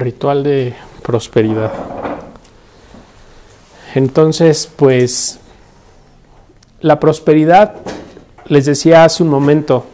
[0.00, 1.72] ritual de prosperidad.
[3.94, 5.38] Entonces, pues,
[6.80, 7.74] la prosperidad,
[8.46, 9.84] les decía hace un momento,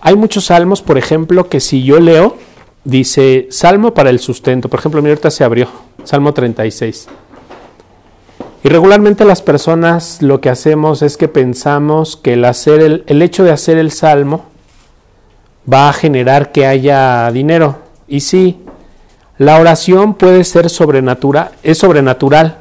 [0.00, 2.36] hay muchos salmos, por ejemplo, que si yo leo,
[2.84, 4.68] dice salmo para el sustento.
[4.68, 5.68] Por ejemplo, mi ahorita se abrió,
[6.04, 7.08] Salmo 36.
[8.64, 13.44] Y regularmente las personas lo que hacemos es que pensamos que el, hacer el, hecho
[13.44, 14.46] de hacer el salmo
[15.70, 17.76] va a generar que haya dinero.
[18.08, 18.60] Y sí,
[19.38, 22.58] la oración puede ser sobrenatural, es sobrenatural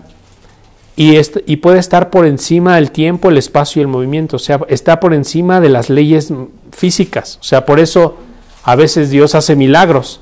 [0.95, 4.59] y, y, puede estar por encima del tiempo, el espacio y el movimiento, o sea,
[4.67, 6.31] está por encima de las leyes
[6.71, 8.15] físicas, o sea, por eso
[8.63, 10.21] a veces Dios hace milagros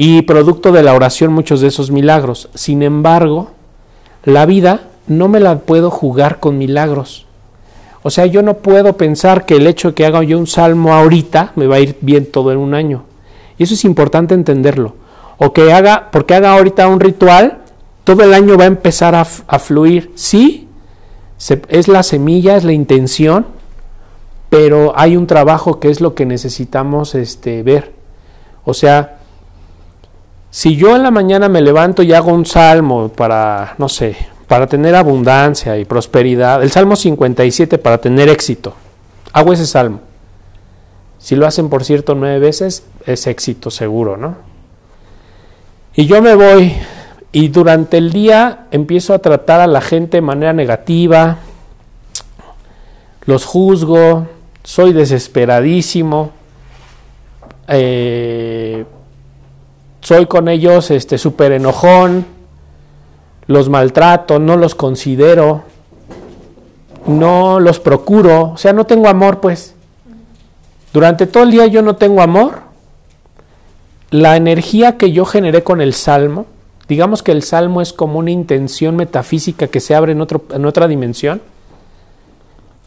[0.00, 2.50] y producto de la oración muchos de esos milagros.
[2.54, 3.50] Sin embargo,
[4.22, 7.26] la vida no me la puedo jugar con milagros.
[8.04, 10.94] O sea, yo no puedo pensar que el hecho de que haga yo un salmo
[10.94, 13.06] ahorita me va a ir bien todo en un año.
[13.58, 14.94] Y eso es importante entenderlo.
[15.38, 17.58] O que haga, porque haga ahorita un ritual,
[18.04, 20.12] todo el año va a empezar a, fluir.
[20.14, 20.68] Sí,
[21.68, 23.46] es la semilla, es la intención,
[24.48, 27.92] pero hay un trabajo que es lo que necesitamos este, ver.
[28.64, 29.18] O sea,
[30.50, 34.66] si yo en la mañana me levanto y hago un salmo para, no sé, para
[34.66, 38.74] tener abundancia y prosperidad, el Salmo 57 para tener éxito,
[39.32, 40.00] hago ese salmo.
[41.18, 44.47] Si lo hacen, por cierto, nueve veces, es éxito seguro, ¿no?
[45.98, 46.74] Y yo me voy
[47.32, 51.38] y durante el día empiezo a tratar a la gente de manera negativa,
[53.24, 54.28] los juzgo,
[54.62, 56.30] soy desesperadísimo,
[57.66, 58.84] eh,
[60.00, 62.26] soy con ellos este súper enojón,
[63.48, 65.64] los maltrato, no los considero,
[67.08, 69.74] no los procuro, o sea, no tengo amor, pues.
[70.92, 72.67] Durante todo el día yo no tengo amor.
[74.10, 76.46] La energía que yo generé con el salmo,
[76.88, 80.88] digamos que el salmo es como una intención metafísica que se abre en, en otra
[80.88, 81.42] dimensión.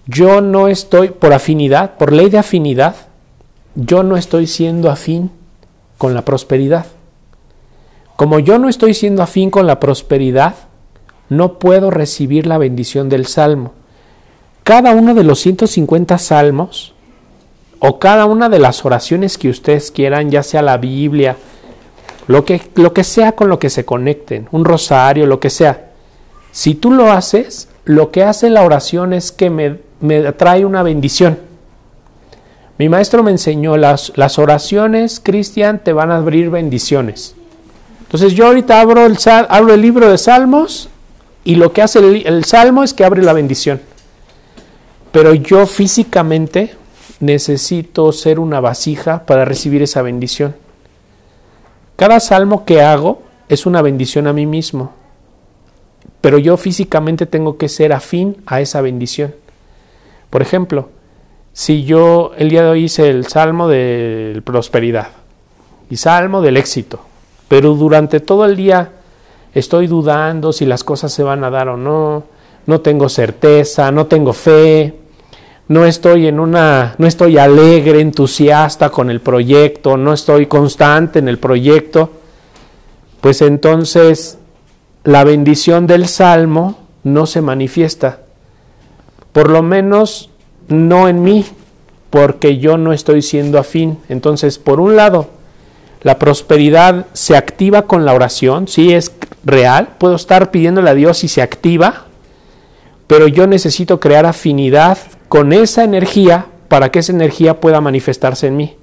[0.07, 2.95] Yo no estoy, por afinidad, por ley de afinidad,
[3.75, 5.31] yo no estoy siendo afín
[5.97, 6.87] con la prosperidad.
[8.15, 10.55] Como yo no estoy siendo afín con la prosperidad,
[11.29, 13.73] no puedo recibir la bendición del salmo.
[14.63, 16.93] Cada uno de los 150 salmos
[17.83, 21.35] o cada una de las oraciones que ustedes quieran, ya sea la Biblia,
[22.27, 25.89] lo que, lo que sea con lo que se conecten, un rosario, lo que sea,
[26.51, 30.83] si tú lo haces, lo que hace la oración es que me, me trae una
[30.83, 31.39] bendición.
[32.77, 37.33] Mi maestro me enseñó las, las oraciones, Cristian, te van a abrir bendiciones.
[38.03, 39.17] Entonces yo ahorita abro el,
[39.49, 40.89] abro el libro de Salmos
[41.43, 43.81] y lo que hace el, el Salmo es que abre la bendición.
[45.11, 46.75] Pero yo físicamente
[47.21, 50.55] necesito ser una vasija para recibir esa bendición.
[51.95, 54.91] Cada salmo que hago es una bendición a mí mismo,
[56.19, 59.35] pero yo físicamente tengo que ser afín a esa bendición.
[60.29, 60.89] Por ejemplo,
[61.53, 65.09] si yo el día de hoy hice el salmo de prosperidad
[65.89, 67.01] y salmo del éxito,
[67.47, 68.93] pero durante todo el día
[69.53, 72.23] estoy dudando si las cosas se van a dar o no,
[72.65, 75.00] no tengo certeza, no tengo fe,
[75.71, 81.29] no estoy en una no estoy alegre, entusiasta con el proyecto, no estoy constante en
[81.29, 82.11] el proyecto,
[83.21, 84.37] pues entonces
[85.05, 88.19] la bendición del salmo no se manifiesta.
[89.31, 90.29] Por lo menos
[90.67, 91.45] no en mí,
[92.09, 93.97] porque yo no estoy siendo afín.
[94.09, 95.29] Entonces, por un lado,
[96.01, 99.13] la prosperidad se activa con la oración, sí es
[99.45, 102.07] real, puedo estar pidiéndole a Dios y se activa,
[103.07, 104.97] pero yo necesito crear afinidad
[105.31, 108.75] con esa energía para que esa energía pueda manifestarse en mí.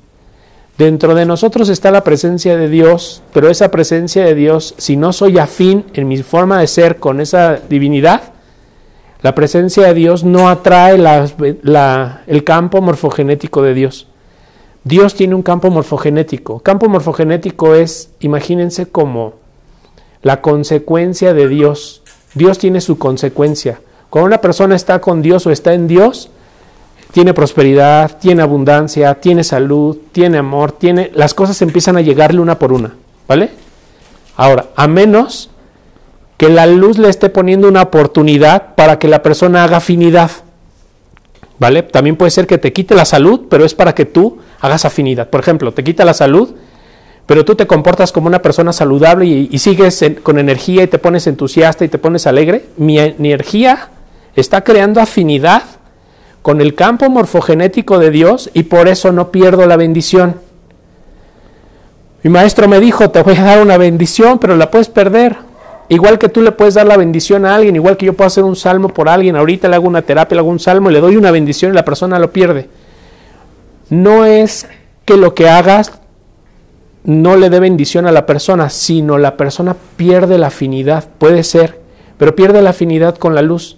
[0.79, 5.13] Dentro de nosotros está la presencia de Dios, pero esa presencia de Dios, si no
[5.13, 8.33] soy afín en mi forma de ser con esa divinidad,
[9.21, 14.09] la presencia de Dios no atrae el campo morfogenético de Dios.
[14.85, 16.61] Dios tiene un campo morfogenético.
[16.61, 19.35] Campo morfogenético es, imagínense como
[20.23, 22.01] la consecuencia de Dios.
[22.33, 23.83] Dios tiene su consecuencia.
[24.09, 26.31] Cuando una persona está con Dios o está en Dios,
[27.13, 32.59] tiene prosperidad, tiene abundancia, tiene salud, tiene amor, tiene las cosas empiezan a llegarle una
[32.59, 32.95] por una,
[33.27, 33.51] ¿vale?
[34.37, 35.51] Ahora, a menos
[36.37, 40.31] que la luz le esté poniendo una oportunidad para que la persona haga afinidad.
[41.59, 41.83] ¿Vale?
[41.83, 45.29] También puede ser que te quite la salud, pero es para que tú hagas afinidad.
[45.29, 46.55] Por ejemplo, te quita la salud,
[47.27, 51.27] pero tú te comportas como una persona saludable y, sigues con energía y te pones
[51.27, 52.67] entusiasta y te pones alegre.
[52.77, 53.89] Mi energía
[54.37, 55.65] está creando afinidad
[56.49, 60.37] con el campo morfogenético de Dios y por eso no pierdo la bendición.
[62.23, 65.37] Mi maestro me dijo, te voy a dar una bendición, pero la puedes perder.
[65.91, 68.45] Igual que tú le puedes dar la bendición a alguien, igual que yo puedo hacer
[68.45, 71.17] un salmo por alguien, ahorita le hago una terapia, le hago un salmo, le doy
[71.17, 72.71] una bendición y la persona lo pierde.
[73.91, 74.69] No es
[75.05, 76.01] que lo que hagas
[77.05, 81.79] no le dé bendición a la persona, sino la persona pierde la afinidad, puede ser,
[82.17, 83.78] pero pierde la afinidad con la luz.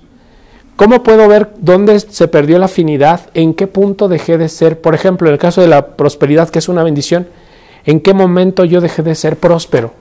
[0.76, 3.28] ¿Cómo puedo ver dónde se perdió la afinidad?
[3.34, 4.80] ¿En qué punto dejé de ser?
[4.80, 7.28] Por ejemplo, en el caso de la prosperidad, que es una bendición,
[7.84, 9.92] ¿en qué momento yo dejé de ser próspero?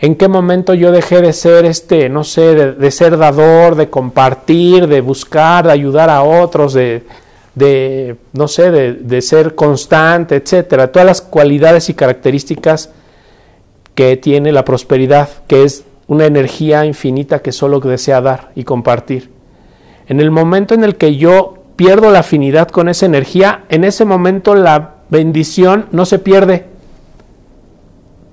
[0.00, 4.86] ¿En qué momento yo dejé de ser este, no sé, de, ser dador, de compartir,
[4.86, 7.02] de buscar, de ayudar a otros, de,
[8.32, 10.92] no sé, de, de, ser constante, etcétera?
[10.92, 12.90] Todas las cualidades y características
[13.96, 19.37] que tiene la prosperidad, que es una energía infinita que solo desea dar y compartir.
[20.08, 24.04] En el momento en el que yo pierdo la afinidad con esa energía, en ese
[24.04, 26.66] momento la bendición no se pierde.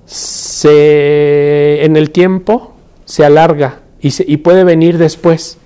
[0.06, 2.74] Se, en el tiempo
[3.04, 5.58] se alarga y, y puede venir después.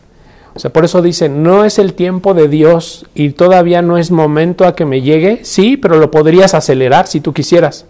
[0.54, 4.10] O sea, por eso dicen, no es el tiempo de Dios y todavía no es
[4.10, 5.40] momento a que me llegue.
[5.44, 7.86] Sí, pero lo podrías acelerar si tú quisieras.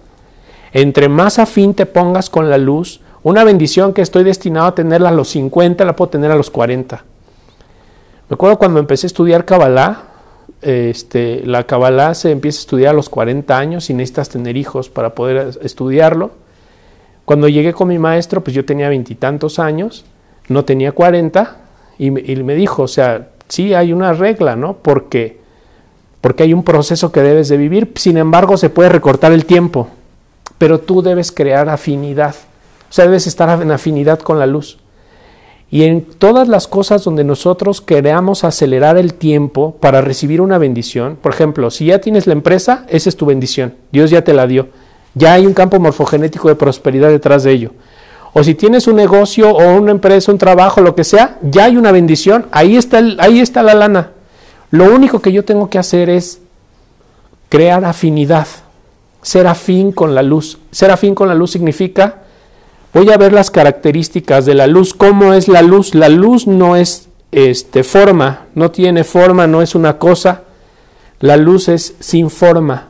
[0.72, 5.08] Entre más afín te pongas con la luz, una bendición que estoy destinado a tenerla
[5.08, 7.04] a los 50 la puedo tener a los 40.
[8.30, 10.04] Me acuerdo cuando empecé a estudiar Kabbalah,
[10.62, 14.88] este, la Kabbalah se empieza a estudiar a los 40 años y necesitas tener hijos
[14.88, 16.30] para poder estudiarlo.
[17.24, 20.04] Cuando llegué con mi maestro, pues yo tenía veintitantos años,
[20.46, 21.56] no tenía 40,
[21.98, 24.76] y me, y me, dijo, o sea, sí hay una regla, ¿no?
[24.76, 25.40] Porque,
[26.20, 29.88] porque hay un proceso que debes de vivir, sin embargo se puede recortar el tiempo,
[30.56, 32.36] pero tú debes crear afinidad,
[32.88, 34.78] o sea, debes estar en afinidad con la luz.
[35.70, 41.16] Y en todas las cosas donde nosotros queramos acelerar el tiempo para recibir una bendición,
[41.20, 44.48] por ejemplo, si ya tienes la empresa, esa es tu bendición, Dios ya te la
[44.48, 44.68] dio,
[45.14, 47.70] ya hay un campo morfogenético de prosperidad detrás de ello.
[48.32, 51.76] O si tienes un negocio o una empresa, un trabajo, lo que sea, ya hay
[51.76, 54.10] una bendición, ahí está, el, ahí está la lana.
[54.70, 56.40] Lo único que yo tengo que hacer es
[57.48, 58.46] crear afinidad,
[59.22, 60.58] ser afín con la luz.
[60.70, 62.22] Ser afín con la luz significa
[62.92, 64.94] voy a ver las características de la luz.
[64.94, 65.94] ¿Cómo es la luz?
[65.94, 70.42] La luz no es este, forma, no tiene forma, no es una cosa.
[71.20, 72.88] La luz es sin forma.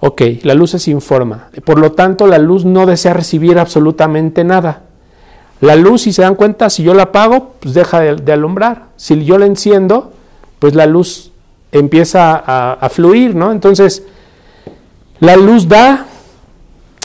[0.00, 1.48] Ok, la luz es sin forma.
[1.64, 4.82] Por lo tanto, la luz no desea recibir absolutamente nada.
[5.60, 8.88] La luz, si se dan cuenta, si yo la apago, pues deja de, alumbrar.
[8.96, 10.12] Si yo la enciendo,
[10.58, 11.32] pues la luz
[11.72, 13.50] empieza a, a fluir, ¿no?
[13.50, 14.04] Entonces,
[15.20, 16.06] la luz da,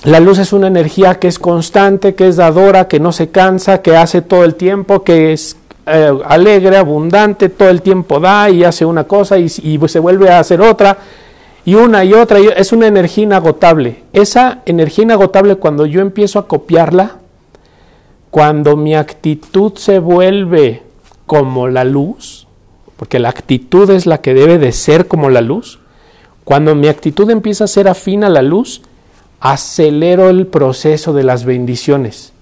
[0.04, 3.82] la luz es una energía que es constante, que es dadora, que no se cansa,
[3.82, 8.64] que hace todo el tiempo, que es eh, alegre, abundante, todo el tiempo da y
[8.64, 10.98] hace una cosa y, y, se vuelve a hacer otra
[11.66, 12.40] y una y otra.
[12.40, 14.04] es una energía inagotable.
[14.14, 17.18] Esa energía inagotable cuando yo empiezo a copiarla,
[18.32, 20.84] cuando mi actitud se vuelve
[21.26, 22.48] como la luz,
[22.96, 25.80] porque la actitud es la que debe de ser como la luz,
[26.44, 28.82] cuando mi actitud empieza a ser afín a la luz,
[29.40, 32.34] acelero el proceso de las bendiciones.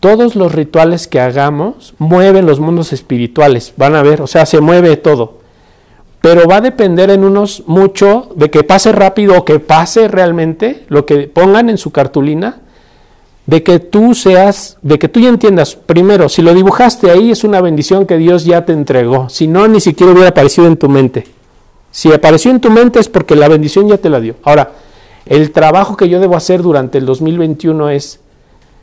[0.00, 4.60] Todos los rituales que hagamos mueven los mundos espirituales, van a ver, o sea, se
[4.60, 5.38] mueve todo.
[6.20, 10.84] Pero va a depender en unos mucho de que pase rápido o que pase realmente
[10.88, 12.60] lo que pongan en su cartulina,
[13.46, 17.44] de que tú seas, de que tú ya entiendas, primero, si lo dibujaste ahí es
[17.44, 20.88] una bendición que Dios ya te entregó, si no, ni siquiera hubiera aparecido en tu
[20.88, 21.26] mente.
[21.90, 24.34] Si apareció en tu mente es porque la bendición ya te la dio.
[24.42, 24.72] Ahora,
[25.28, 28.20] el trabajo que yo debo hacer durante el 2021 es,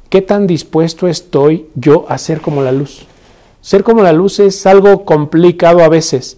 [0.10, 3.08] ¿qué tan dispuesto estoy yo a ser como la luz?
[3.62, 6.38] Ser como la luz es algo complicado a veces.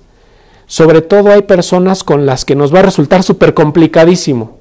[0.65, 4.57] Sobre todo hay personas con las que nos va a resultar súper complicadísimo.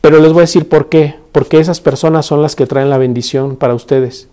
[0.00, 1.16] Pero les voy a decir por qué.
[1.30, 4.28] Porque esas personas son las que traen la bendición para ustedes.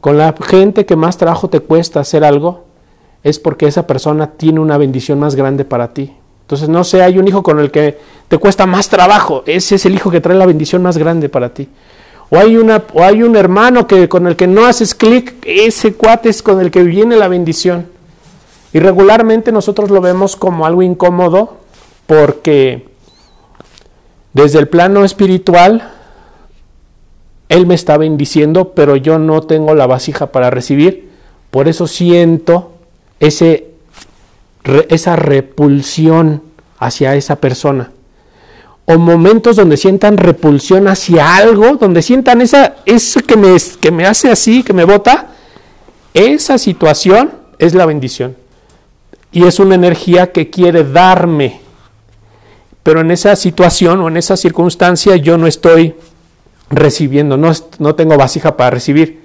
[0.00, 2.64] Con la gente que más trabajo te cuesta hacer algo,
[3.24, 6.12] es porque esa persona tiene una bendición más grande para ti.
[6.44, 7.98] Entonces, no sé, hay un hijo con el que
[8.28, 9.42] te cuesta más trabajo.
[9.46, 11.68] Ese es el hijo que trae la bendición más grande para ti.
[12.28, 15.94] O hay, una, o hay un hermano que, con el que no haces clic, ese
[15.94, 17.86] cuate es con el que viene la bendición.
[18.74, 21.58] Y regularmente nosotros lo vemos como algo incómodo
[22.06, 22.88] porque
[24.34, 25.92] desde el plano espiritual,
[27.48, 31.08] Él me está bendiciendo, pero yo no tengo la vasija para recibir.
[31.50, 32.72] Por eso siento
[33.20, 33.73] ese
[34.88, 36.42] esa repulsión
[36.78, 37.90] hacia esa persona.
[38.86, 44.06] O momentos donde sientan repulsión hacia algo, donde sientan esa, eso que me, que me
[44.06, 45.28] hace así, que me bota,
[46.12, 48.36] esa situación es la bendición.
[49.32, 51.60] Y es una energía que quiere darme.
[52.82, 55.94] pero en esa situación o en esa circunstancia yo no estoy
[56.68, 59.22] recibiendo, no, no tengo vasija para recibir.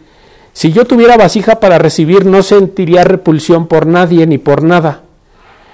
[0.54, 5.04] Si yo tuviera vasija para recibir, no sentiría repulsión por nadie ni por nada.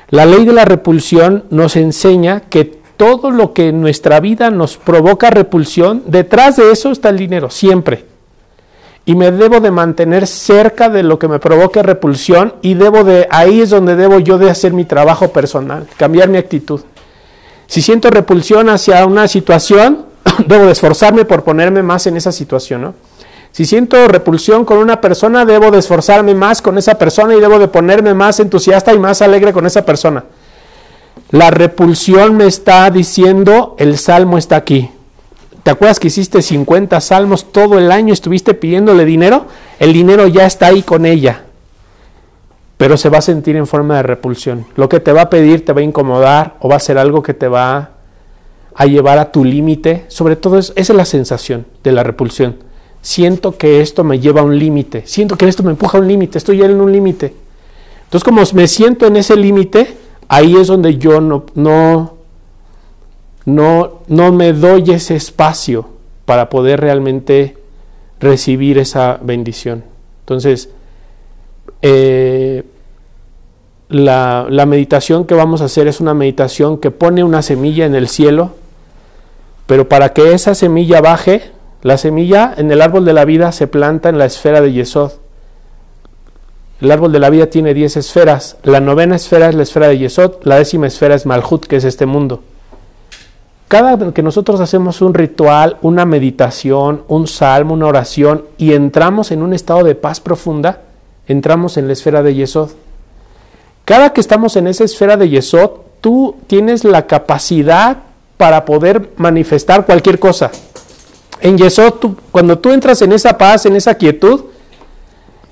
[0.10, 2.66] La ley de la repulsión nos enseña que
[2.98, 7.50] todo lo que en nuestra vida nos provoca repulsión, detrás de eso está el dinero,
[7.50, 8.06] siempre.
[9.06, 13.28] Y me debo de mantener cerca de lo que me provoque repulsión y debo de,
[13.30, 16.82] ahí es donde debo yo de hacer mi trabajo personal, cambiar mi actitud.
[17.68, 20.06] Si siento repulsión hacia una situación,
[20.48, 22.94] debo de esforzarme por ponerme más en esa situación, ¿no?
[23.56, 27.58] Si siento repulsión con una persona, debo de esforzarme más con esa persona y debo
[27.58, 30.26] de ponerme más entusiasta y más alegre con esa persona.
[31.32, 34.90] La repulsión me está diciendo, el salmo está aquí.
[35.64, 39.46] ¿Te acuerdas que hiciste 50 salmos todo el año, estuviste pidiéndole dinero?
[39.80, 41.44] El dinero ya está ahí con ella,
[42.76, 44.66] pero se va a sentir en forma de repulsión.
[44.76, 47.24] Lo que te va a pedir te va a incomodar o va a ser algo
[47.24, 47.92] que te va
[48.76, 50.04] a llevar a tu límite.
[50.10, 52.65] Sobre todo esa es la sensación de la repulsión
[53.06, 56.08] siento que esto me lleva a un límite, siento que esto me empuja a un
[56.08, 57.36] límite, estoy ya en un límite.
[58.06, 59.96] Entonces, como me siento en ese límite,
[60.28, 62.16] ahí es donde yo no, no,
[63.46, 65.88] no, no me doy ese espacio
[66.26, 67.58] para poder realmente
[68.20, 69.84] recibir esa bendición.
[70.22, 70.72] Entonces,
[71.84, 72.64] eh,
[73.88, 77.94] la, la, meditación que vamos a hacer es una meditación que pone una semilla en
[77.94, 78.56] el cielo,
[79.68, 81.55] pero para que esa semilla baje,
[81.86, 85.12] la semilla en el árbol de la vida se planta en la esfera de Yesod.
[86.82, 88.58] El árbol de la vida tiene 10 esferas.
[88.64, 90.38] La novena esfera es la esfera de Yesod.
[90.46, 92.42] La décima esfera es Malhut, que es este mundo.
[93.68, 99.44] Cada que nosotros hacemos un ritual, una meditación, un salmo, una oración y entramos en
[99.44, 100.82] un estado de paz profunda,
[101.28, 102.72] entramos en la esfera de Yesod.
[103.86, 105.70] Cada que estamos en esa esfera de Yesod,
[106.02, 107.98] tú tienes la capacidad
[108.38, 110.50] para poder manifestar cualquier cosa.
[111.46, 111.94] En Yesod,
[112.32, 114.46] cuando tú entras en esa paz, en esa quietud,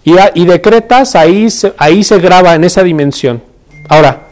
[0.03, 1.47] y, decretas, ahí
[1.77, 3.43] ahí se graba en esa dimensión.
[3.89, 4.29] Ahora,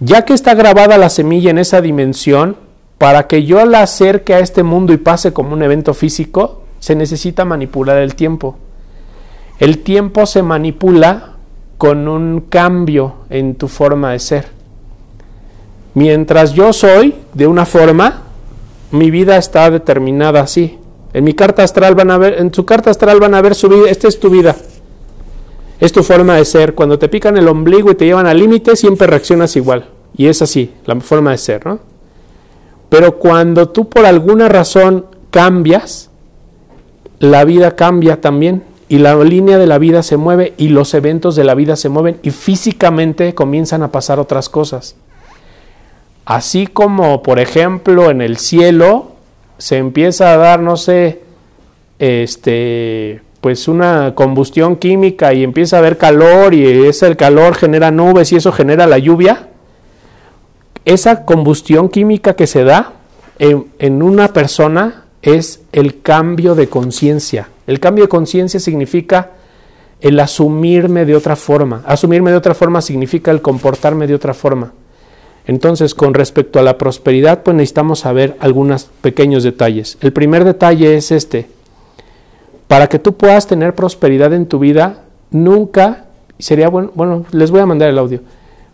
[0.00, 2.56] ya que está grabada la semilla en esa dimensión,
[2.98, 6.94] para que yo la acerque a este mundo y pase como un evento físico, se
[6.94, 8.58] necesita manipular el tiempo.
[9.58, 11.36] El tiempo se manipula
[11.78, 14.48] con un cambio en tu forma de ser.
[15.94, 18.25] Mientras yo soy de una forma,
[18.90, 20.78] mi vida está determinada así.
[21.12, 23.68] En mi carta astral van a ver, en su carta astral van a ver su
[23.68, 24.56] vida, esta es tu vida.
[25.80, 26.74] Es tu forma de ser.
[26.74, 29.90] Cuando te pican el ombligo y te llevan al límite, siempre reaccionas igual.
[30.16, 31.78] Y es así, la forma de ser, ¿no?
[32.88, 36.10] Pero cuando tú por alguna razón cambias,
[37.18, 41.34] la vida cambia también y la línea de la vida se mueve y los eventos
[41.34, 44.96] de la vida se mueven y físicamente comienzan a pasar otras cosas.
[46.26, 49.12] Así como, por ejemplo, en el cielo
[49.58, 51.22] se empieza a dar, no sé,
[52.00, 58.32] este, pues una combustión química y empieza a haber calor y ese calor genera nubes
[58.32, 59.50] y eso genera la lluvia.
[60.84, 62.94] Esa combustión química que se da
[63.38, 67.50] en, en una persona es el cambio de conciencia.
[67.68, 69.30] El cambio de conciencia significa
[70.00, 71.84] el asumirme de otra forma.
[71.86, 74.72] Asumirme de otra forma significa el comportarme de otra forma.
[75.46, 79.96] Entonces, con respecto a la prosperidad, pues necesitamos saber algunos pequeños detalles.
[80.00, 81.48] El primer detalle es este.
[82.66, 86.06] Para que tú puedas tener prosperidad en tu vida, nunca,
[86.38, 88.20] sería bueno, bueno, les voy a mandar el audio.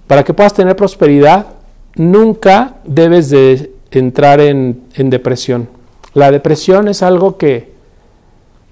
[0.06, 1.46] Para que puedas tener prosperidad,
[1.94, 5.68] nunca debes de entrar en, en depresión.
[6.14, 7.72] La depresión es algo que,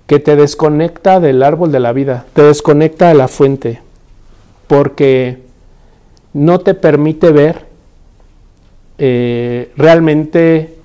[0.07, 3.83] que te desconecta del árbol de la vida, te desconecta de la fuente,
[4.67, 5.43] porque
[6.33, 7.70] no te permite ver
[9.03, 10.77] eh, realmente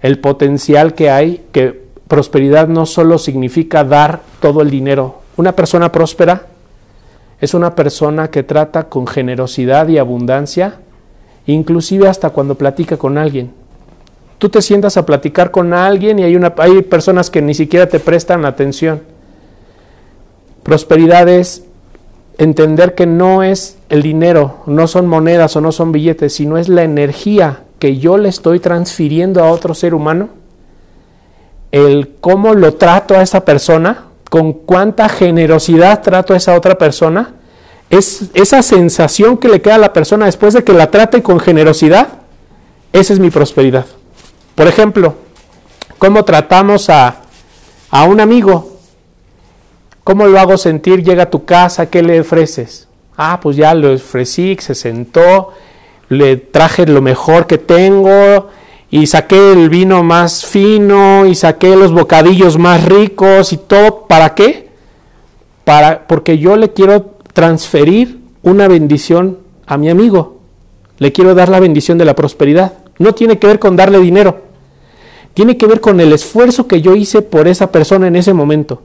[0.00, 5.20] el potencial que hay, que prosperidad no solo significa dar todo el dinero.
[5.36, 6.46] Una persona próspera
[7.42, 10.76] es una persona que trata con generosidad y abundancia,
[11.46, 13.52] inclusive hasta cuando platica con alguien.
[14.38, 17.86] Tú te sientas a platicar con alguien y hay, una, hay personas que ni siquiera
[17.86, 19.02] te prestan atención.
[20.62, 21.64] Prosperidad es
[22.38, 26.68] entender que no es el dinero, no son monedas o no son billetes, sino es
[26.68, 30.28] la energía que yo le estoy transfiriendo a otro ser humano,
[31.72, 37.34] el cómo lo trato a esa persona, con cuánta generosidad trato a esa otra persona,
[37.90, 41.40] es esa sensación que le queda a la persona después de que la trate con
[41.40, 42.08] generosidad,
[42.92, 43.86] esa es mi prosperidad.
[44.54, 45.14] Por ejemplo,
[45.98, 47.16] cómo tratamos a,
[47.90, 48.71] a un amigo,
[50.04, 51.04] ¿Cómo lo hago sentir?
[51.04, 52.88] Llega a tu casa, ¿qué le ofreces?
[53.16, 55.52] Ah, pues ya lo ofrecí, se sentó,
[56.08, 58.48] le traje lo mejor que tengo
[58.90, 64.34] y saqué el vino más fino y saqué los bocadillos más ricos y todo, ¿para
[64.34, 64.70] qué?
[65.64, 70.40] Para porque yo le quiero transferir una bendición a mi amigo.
[70.98, 72.72] Le quiero dar la bendición de la prosperidad.
[72.98, 74.42] No tiene que ver con darle dinero.
[75.34, 78.82] Tiene que ver con el esfuerzo que yo hice por esa persona en ese momento.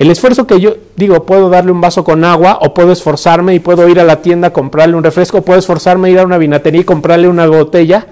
[0.00, 3.58] El esfuerzo que yo digo, puedo darle un vaso con agua o puedo esforzarme y
[3.58, 6.38] puedo ir a la tienda a comprarle un refresco, puedo esforzarme a ir a una
[6.38, 8.06] vinatería y comprarle una botella.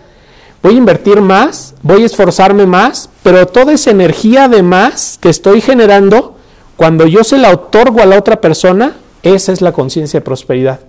[0.62, 5.30] Voy a invertir más, voy a esforzarme más, pero toda esa energía de más que
[5.30, 6.36] estoy generando,
[6.76, 10.80] cuando yo se la otorgo a la otra persona, esa es la conciencia de prosperidad.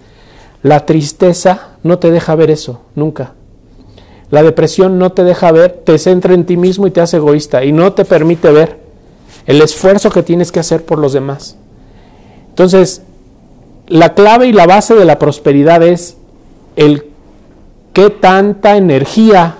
[0.64, 3.36] La tristeza no te deja ver eso, nunca.
[4.32, 7.64] La depresión no te deja ver, te centra en ti mismo y te hace egoísta
[7.64, 8.89] y no te permite ver
[9.50, 11.58] el esfuerzo que tienes que hacer por los demás.
[12.50, 13.02] Entonces,
[13.88, 16.18] la clave y la base de la prosperidad es
[16.76, 17.08] el
[17.92, 19.56] qué tanta energía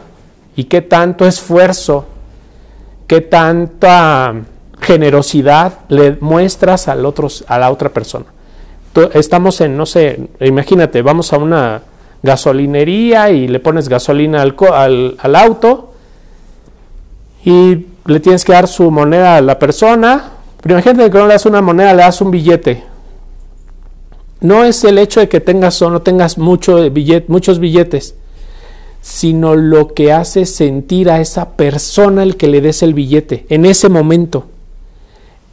[0.56, 2.06] y qué tanto esfuerzo,
[3.08, 4.36] qué tanta
[4.80, 7.04] generosidad le muestras al
[7.48, 8.26] a la otra persona.
[9.16, 11.82] Estamos en, no sé, imagínate, vamos a una
[12.22, 14.56] gasolinería y le pones gasolina al,
[15.18, 15.94] al, auto
[17.44, 20.32] y le tienes que dar su moneda a la persona.
[20.62, 22.84] Pero imagínate que no le das una moneda, le das un billete.
[24.42, 26.80] No es el hecho de que tengas o no tengas mucho
[27.28, 28.16] muchos billetes,
[29.02, 33.66] sino lo que hace sentir a esa persona el que le des el billete en
[33.66, 34.46] ese momento.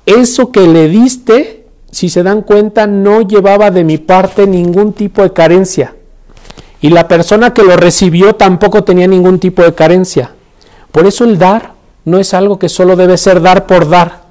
[0.05, 5.23] Eso que le diste, si se dan cuenta, no llevaba de mi parte ningún tipo
[5.23, 5.95] de carencia.
[6.81, 10.33] Y la persona que lo recibió tampoco tenía ningún tipo de carencia.
[10.93, 11.76] Por eso el dar
[12.07, 14.23] no es algo que solo debe ser dar por dar.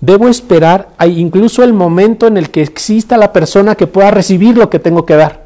[0.00, 4.70] Debo esperar incluso el momento en el que exista la persona que pueda recibir lo
[4.70, 5.42] que tengo que dar.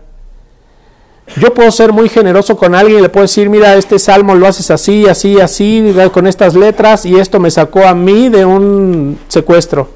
[1.36, 4.46] Yo puedo ser muy generoso con alguien y le puedo decir, mira, este salmo lo
[4.46, 9.18] haces así, así, así, con estas letras y esto me sacó a mí de un
[9.28, 9.88] secuestro.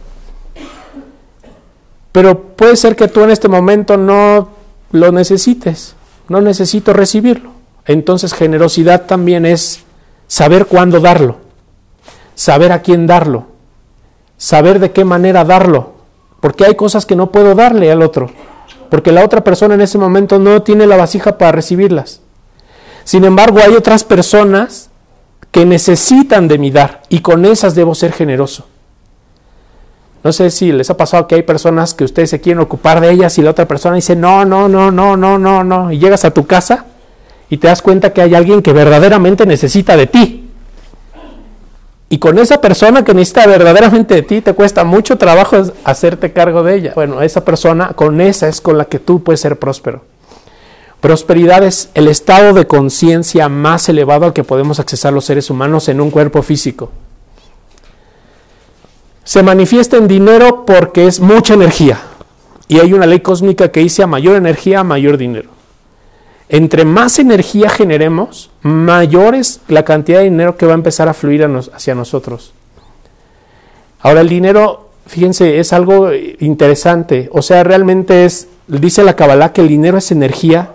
[2.11, 4.49] Pero puede ser que tú en este momento no
[4.93, 5.97] lo necesites
[6.29, 7.51] no necesito recibirlo.
[7.87, 9.85] Entonces generosidad también es
[10.27, 11.37] saber cuándo darlo,
[12.43, 13.47] saber a quién darlo,
[14.37, 15.93] saber de qué manera darlo,
[16.41, 18.33] porque hay cosas que no puedo darle al otro,
[18.91, 22.21] porque la otra persona en ese momento no tiene la vasija para recibirlas.
[23.05, 24.91] Sin embargo, hay otras personas
[25.53, 28.67] que necesitan de mi dar y con esas debo ser generoso.
[30.25, 33.13] No sé si les ha pasado que hay personas que ustedes se quieren ocupar de
[33.13, 35.93] ellas y la otra persona dice, no, no, no, no, no, no, no.
[35.93, 36.87] Y llegas a tu casa
[37.49, 40.42] y te das cuenta que hay alguien que verdaderamente necesita de ti.
[42.13, 46.63] Y con esa persona que necesita verdaderamente de ti, te cuesta mucho trabajo hacerte cargo
[46.63, 46.93] de ella.
[46.95, 50.05] Bueno, esa persona, con esa es con la que tú puedes ser próspero.
[51.01, 55.89] Prosperidad es el estado de conciencia más elevado al que podemos accesar los seres humanos
[55.89, 56.91] en un cuerpo físico
[59.25, 62.01] se manifiesta en dinero porque es mucha energía.
[62.69, 65.51] Y hay una ley cósmica que dice a mayor energía, mayor dinero.
[66.53, 71.15] Entre más energía generemos, mayor es la cantidad de dinero que va a empezar a
[71.15, 72.53] fluir hacia nosotros.
[74.01, 77.31] Ahora el dinero, fíjense, es algo interesante.
[77.33, 80.73] O sea, realmente es, dice la Kabbalah que el dinero es energía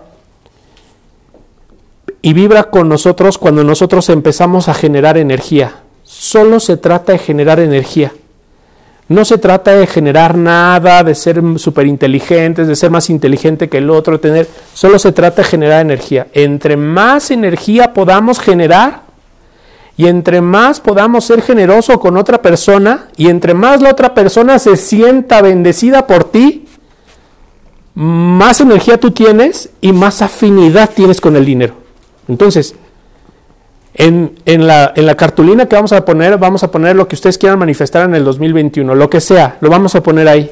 [2.24, 5.84] y vibra con nosotros cuando nosotros empezamos a generar energía.
[6.02, 8.14] Solo se trata de generar energía.
[9.10, 13.78] No se trata de generar nada, de ser súper inteligentes, de ser más inteligente que
[13.78, 16.28] el otro, tener, solo se trata de generar energía.
[16.34, 19.04] Entre más energía podamos generar
[19.96, 24.60] y entre más podamos ser generosos con otra persona y entre más la otra persona
[24.60, 26.68] se sienta bendecida por ti,
[27.96, 31.74] más energía tú tienes y más afinidad tienes con el dinero.
[32.28, 32.76] Entonces,
[33.98, 37.58] en, la, la, cartulina que vamos a poner, vamos a poner lo que ustedes quieran
[37.58, 40.52] manifestar en el 2021, lo que sea, lo vamos a poner ahí.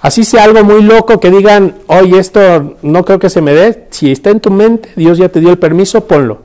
[0.00, 3.86] Así sea algo muy loco que digan, oye, esto no creo que se me dé.
[3.90, 6.38] Si está en tu mente, Dios ya te dio el permiso, ponlo.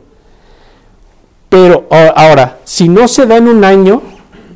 [1.49, 4.01] Pero ahora, si no se da en un año,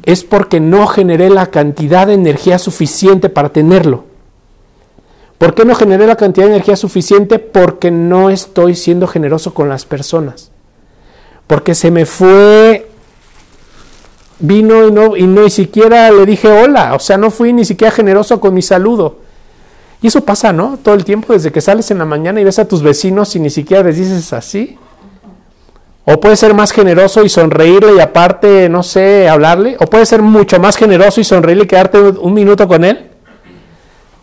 [0.03, 4.03] es porque no generé la cantidad de energía suficiente para tenerlo.
[5.37, 7.39] ¿Por qué no generé la cantidad de energía suficiente?
[7.39, 10.50] Porque no estoy siendo generoso con las personas
[11.51, 12.87] porque se me fue,
[14.39, 17.91] vino y no, y ni siquiera le dije hola, o sea, no fui ni siquiera
[17.91, 19.17] generoso con mi saludo.
[20.01, 20.79] Y eso pasa, ¿no?
[20.81, 23.41] Todo el tiempo, desde que sales en la mañana y ves a tus vecinos y
[23.41, 24.77] ni siquiera les dices así.
[26.05, 29.75] O puedes ser más generoso y sonreírle y aparte, no sé, hablarle.
[29.81, 33.09] O puedes ser mucho más generoso y sonreírle y quedarte un minuto con él.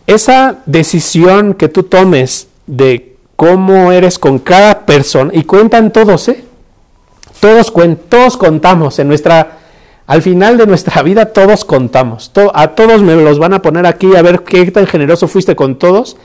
[0.07, 5.29] Esa decisión que tú tomes de cómo eres con cada persona.
[5.31, 6.48] Y cuentan todos, ¿eh?
[7.39, 7.73] Todos,
[8.09, 9.57] todos contamos en nuestra...
[10.07, 12.31] Al final de nuestra vida todos contamos.
[12.53, 15.77] a todos me los van a poner aquí a ver qué tan generoso fuiste con
[15.77, 16.17] todos.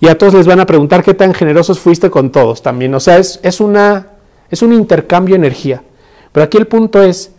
[0.00, 2.94] Y a todos les van a preguntar qué tan generosos fuiste con todos también.
[2.94, 4.06] O sea, es, es, una,
[4.50, 5.82] es un intercambio de energía.
[6.32, 7.32] Pero aquí el punto es,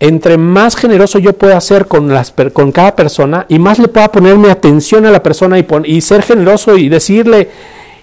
[0.00, 4.10] entre más generoso yo pueda ser con, las, con cada persona y más le pueda
[4.10, 7.50] poner mi atención a la persona y, y ser generoso y decirle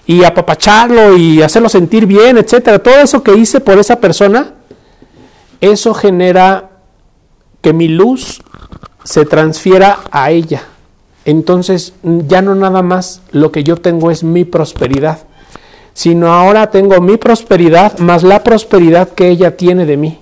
[0.06, 4.53] y apapacharlo y hacerlo sentir bien, etcétera, todo eso que hice por esa persona,
[5.60, 6.70] eso genera
[7.60, 8.42] que mi luz
[9.04, 10.64] se transfiera a ella.
[11.24, 15.20] Entonces ya no nada más lo que yo tengo es mi prosperidad,
[15.94, 20.18] sino ahora tengo mi prosperidad más la prosperidad que ella tiene de mí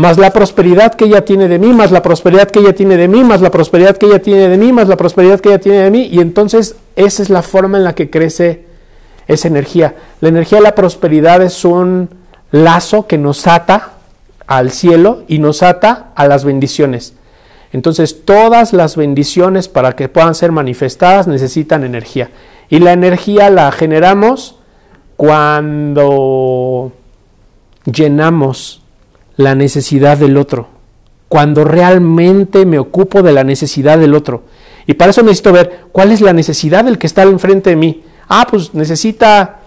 [0.00, 3.06] más la prosperidad que ella tiene de mí, más la prosperidad que ella tiene de
[3.06, 5.78] mí, más la prosperidad que ella tiene de mí, más la prosperidad que ella tiene
[5.82, 6.08] de mí.
[6.10, 8.64] Y entonces esa es la forma en la que crece
[9.28, 9.94] esa energía.
[10.22, 12.08] La energía de la prosperidad es un
[12.50, 13.90] lazo que nos ata
[14.50, 17.14] al cielo y nos ata a las bendiciones.
[17.72, 22.30] Entonces todas las bendiciones para que puedan ser manifestadas necesitan energía.
[22.68, 24.56] Y la energía la generamos
[25.16, 26.90] cuando
[27.84, 28.82] llenamos
[29.36, 30.66] la necesidad del otro,
[31.28, 34.42] cuando realmente me ocupo de la necesidad del otro.
[34.84, 38.02] Y para eso necesito ver cuál es la necesidad del que está enfrente de mí.
[38.28, 39.60] Ah, pues necesita,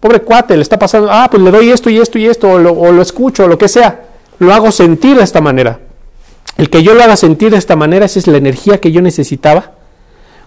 [0.00, 2.58] pobre cuate, le está pasando, ah, pues le doy esto y esto y esto, o
[2.58, 4.03] lo, escucho, o lo que sea.
[4.38, 5.80] Lo hago sentir de esta manera.
[6.56, 9.00] El que yo lo haga sentir de esta manera, esa es la energía que yo
[9.00, 9.72] necesitaba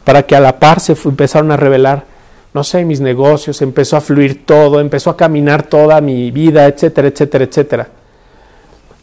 [0.03, 2.05] para que a la par se empezaron a revelar,
[2.53, 7.09] no sé, mis negocios, empezó a fluir todo, empezó a caminar toda mi vida, etcétera,
[7.09, 7.87] etcétera, etcétera.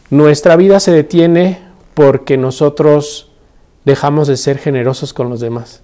[0.08, 1.60] Nuestra vida se detiene
[1.92, 3.30] porque nosotros
[3.84, 5.82] dejamos de ser generosos con los demás.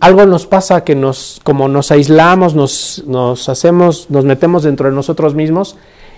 [0.00, 4.96] Algo nos pasa que nos, como nos aislamos, nos, nos hacemos, nos metemos dentro de
[4.96, 5.76] nosotros mismos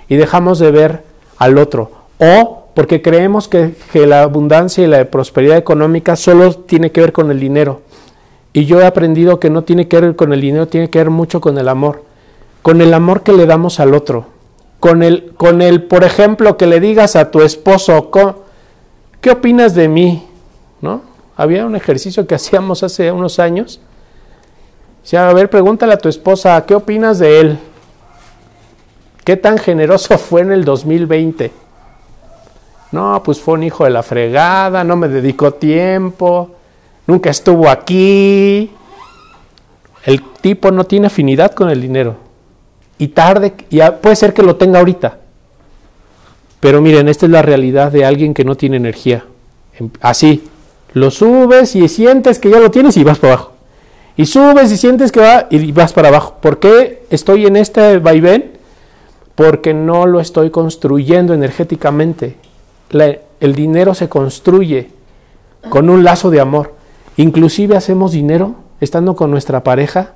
[0.09, 1.10] y dejamos de ver
[1.41, 1.91] al otro.
[2.19, 7.13] O porque creemos que, que la abundancia y la prosperidad económica solo tiene que ver
[7.13, 7.81] con el dinero.
[8.53, 11.11] Y yo he aprendido que no tiene que ver con el dinero, tiene que ver
[11.11, 12.05] mucho con el amor.
[12.63, 14.27] Con el amor que le damos al otro
[14.81, 18.11] con el, con el, por ejemplo, que le digas a tu esposo,
[19.21, 20.27] ¿qué opinas de mí?
[20.81, 21.03] ¿No?
[21.37, 23.81] Había un ejercicio que hacíamos hace unos años.
[25.05, 27.59] sea, a ver, pregúntale a tu esposa, ¿qué opinas de él?
[29.25, 31.51] ¿Qué tan generoso fue en el 2020?
[32.93, 36.51] No, pues fue un hijo de la fregada, no me dedicó tiempo,
[37.07, 38.71] nunca estuvo aquí.
[40.05, 42.17] El tipo no tiene afinidad con el dinero
[42.99, 45.19] y tarde, y puede ser que lo tenga ahorita.
[46.61, 49.25] Pero miren, esta es la realidad de alguien que no tiene energía.
[49.79, 50.45] Em, así,
[50.93, 53.53] lo subes y sientes que ya lo tienes y vas para abajo.
[54.17, 56.37] Y subes y sientes que va y vas para abajo.
[56.43, 58.50] ¿Por qué estoy en este vaivén?
[59.35, 62.37] Porque no lo estoy construyendo energéticamente.
[62.91, 64.91] el dinero se construye
[65.69, 66.75] con un lazo de amor.
[67.17, 70.15] Inclusive hacemos dinero estando con nuestra pareja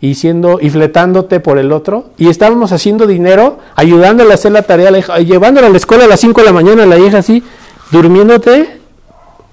[0.00, 4.62] y siendo y fletándote por el otro y estábamos haciendo dinero ayudándole a hacer la
[4.62, 7.44] tarea llevándole a la escuela a las 5 de la mañana la hija así
[7.92, 8.80] durmiéndote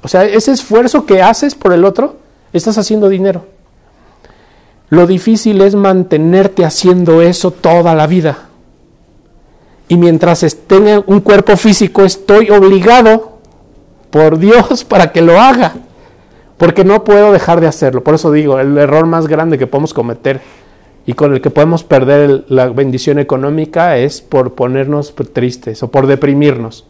[0.02, 2.16] o sea ese esfuerzo que haces por el otro
[2.52, 3.46] estás haciendo dinero
[4.90, 8.49] lo difícil es mantenerte haciendo eso toda la vida
[9.90, 13.40] y mientras esté un cuerpo físico estoy obligado
[14.10, 15.74] por Dios para que lo haga
[16.60, 18.04] porque no puedo dejar de hacerlo.
[18.04, 20.42] Por eso digo, el error más grande que podemos cometer
[21.06, 26.06] y con el que podemos perder la bendición económica es por ponernos tristes o por
[26.06, 26.86] deprimirnos.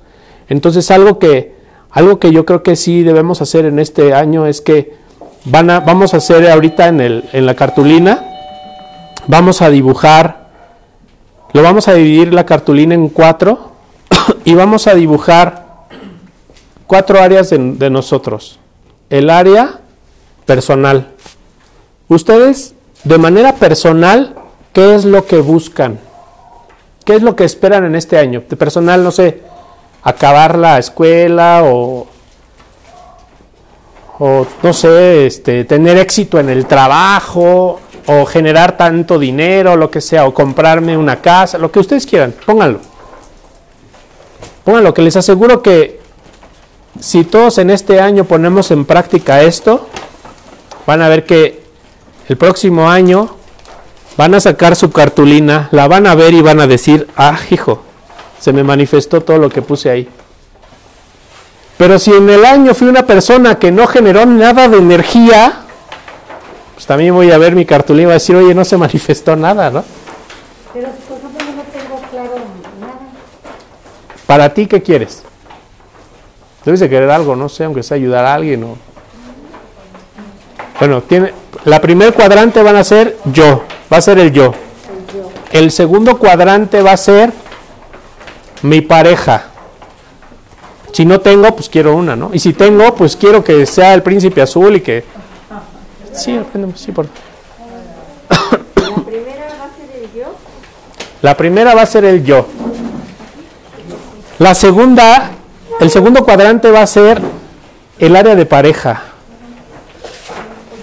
[0.49, 1.53] Entonces algo que,
[1.91, 4.95] algo que yo creo que sí debemos hacer en este año es que
[5.45, 8.25] van a, vamos a hacer ahorita en, el, en la cartulina,
[9.27, 10.38] vamos a dibujar,
[11.53, 13.71] lo vamos a dividir la cartulina en cuatro
[14.45, 15.87] y vamos a dibujar
[16.87, 18.59] cuatro áreas de nosotros
[19.09, 19.79] el área
[20.45, 21.09] personal.
[22.07, 24.35] Ustedes, de manera personal,
[24.73, 25.99] ¿qué es lo que buscan?
[27.05, 28.43] ¿Qué es lo que esperan en este año?
[28.47, 29.41] De personal, no sé,
[30.03, 32.07] acabar la escuela o,
[34.19, 37.79] o no sé, este, tener éxito en el trabajo
[38.11, 42.33] o generar tanto dinero, lo que sea, o comprarme una casa, lo que ustedes quieran,
[42.43, 42.79] pónganlo.
[44.63, 45.99] Pónganlo, que les aseguro que
[46.99, 49.87] si todos en este año ponemos en práctica esto,
[50.87, 51.61] van a ver que
[52.27, 53.29] el próximo año
[54.17, 57.83] van a sacar su cartulina, la van a ver y van a decir, ah, hijo,
[58.39, 60.09] se me manifestó todo lo que puse ahí.
[61.77, 65.65] Pero si en el año fui una persona que no generó nada de energía,
[66.79, 69.35] pues también voy a ver mi cartulina y voy a decir, oye, no se manifestó
[69.35, 69.83] nada, ¿no?
[70.73, 72.35] Pero por ejemplo yo no tengo claro
[72.79, 72.99] nada.
[74.25, 75.23] ¿Para ti qué quieres?
[76.63, 78.77] Debes de querer algo, no sé, aunque sea ayudar a alguien o...
[80.79, 81.33] Bueno, tiene,
[81.65, 84.45] la primer cuadrante van a ser yo, va a ser el yo.
[84.45, 85.29] El yo.
[85.51, 87.33] El segundo cuadrante va a ser
[88.61, 89.47] mi pareja.
[90.93, 92.29] Si no tengo, pues quiero una, ¿no?
[92.31, 95.18] Y si tengo, pues quiero que sea el príncipe azul y que...
[96.13, 97.07] Sí, aprendemos, sí, por...
[98.29, 100.35] La primera va a ser el yo.
[101.21, 102.47] La primera va a ser el yo.
[104.39, 105.31] La segunda,
[105.79, 107.21] el segundo cuadrante va a ser
[107.99, 109.03] el área de pareja.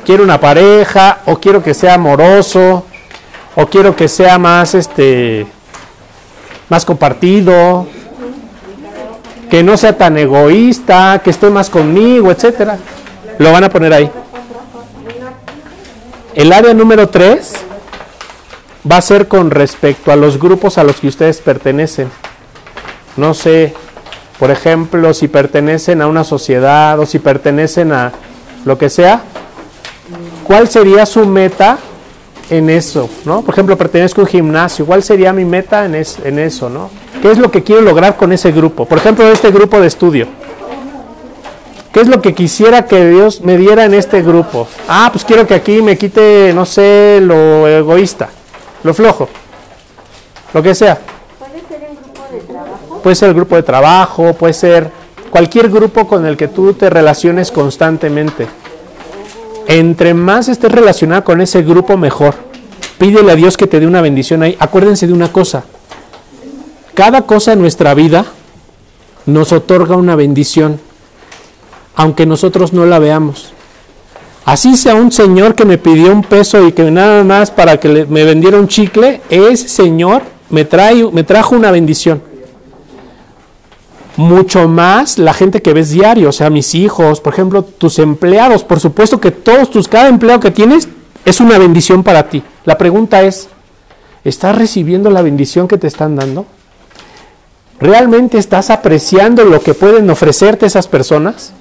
[0.05, 2.85] Quiero una pareja, o quiero que sea amoroso,
[3.57, 5.47] o quiero que sea más este
[6.69, 7.87] más compartido,
[9.51, 12.79] que no sea tan egoísta, que esté más conmigo, etcétera.
[13.39, 14.11] Lo van a poner ahí.
[16.37, 17.53] El área número 3
[18.91, 22.09] va a ser con respecto a los grupos a los que ustedes pertenecen.
[23.17, 23.75] No sé,
[24.39, 28.13] por ejemplo, si pertenecen a una sociedad o si pertenecen a
[28.65, 29.23] lo que sea,
[30.45, 31.79] ¿cuál sería su meta
[32.51, 33.09] en eso?
[33.25, 33.41] ¿no?
[33.43, 36.69] Por ejemplo, pertenezco a un gimnasio, ¿cuál sería mi meta en, es- en eso?
[36.69, 36.91] ¿no?
[37.23, 38.85] ¿Qué es lo que quiero lograr con ese grupo?
[38.85, 40.29] Por ejemplo, este grupo de estudio.
[41.97, 44.69] ¿Qué es lo que quisiera que Dios me diera en este grupo?
[44.87, 48.29] Ah, pues quiero que aquí me quite, no sé, lo egoísta,
[48.83, 49.31] lo flojo,
[50.53, 50.99] lo que sea.
[51.39, 53.01] Puede ser en grupo de trabajo.
[53.03, 54.91] Puede ser el grupo de trabajo, puede ser
[55.31, 58.47] cualquier grupo con el que tú te relaciones constantemente.
[59.67, 62.35] Entre más estés relacionado con ese grupo, mejor.
[62.99, 64.55] Pídele a Dios que te dé una bendición ahí.
[64.61, 65.65] Acuérdense de una cosa.
[66.93, 68.27] Cada cosa en nuestra vida
[69.25, 70.79] nos otorga una bendición,
[71.97, 73.53] aunque nosotros no la veamos.
[74.45, 78.07] Así sea un señor que me pidió un peso y que nada más para que
[78.07, 82.23] me vendiera un chicle, ese señor me, trae, me trajo una bendición
[84.17, 88.65] mucho más la gente que ves diario, o sea, mis hijos, por ejemplo, tus empleados,
[88.65, 90.89] por supuesto que todos tus, cada empleo que tienes
[91.25, 92.43] es una bendición para ti.
[92.65, 93.49] La pregunta es,
[94.25, 96.47] ¿estás recibiendo la bendición que te están dando?
[97.79, 101.53] ¿Realmente estás apreciando lo que pueden ofrecerte esas personas?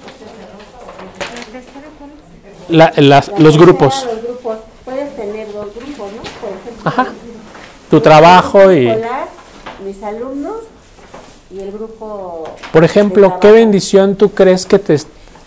[2.68, 4.56] La- las- los grupos, Los grupos.
[4.84, 6.22] Puedes tener dos grupos, ¿no?
[6.40, 7.06] Por ejemplo, Ajá.
[7.90, 8.88] tu trabajo y...
[8.88, 9.28] escolar,
[9.84, 10.56] mis alumnos
[11.50, 12.44] y el grupo.
[12.72, 14.96] Por ejemplo, ¿qué bendición tú crees que, te,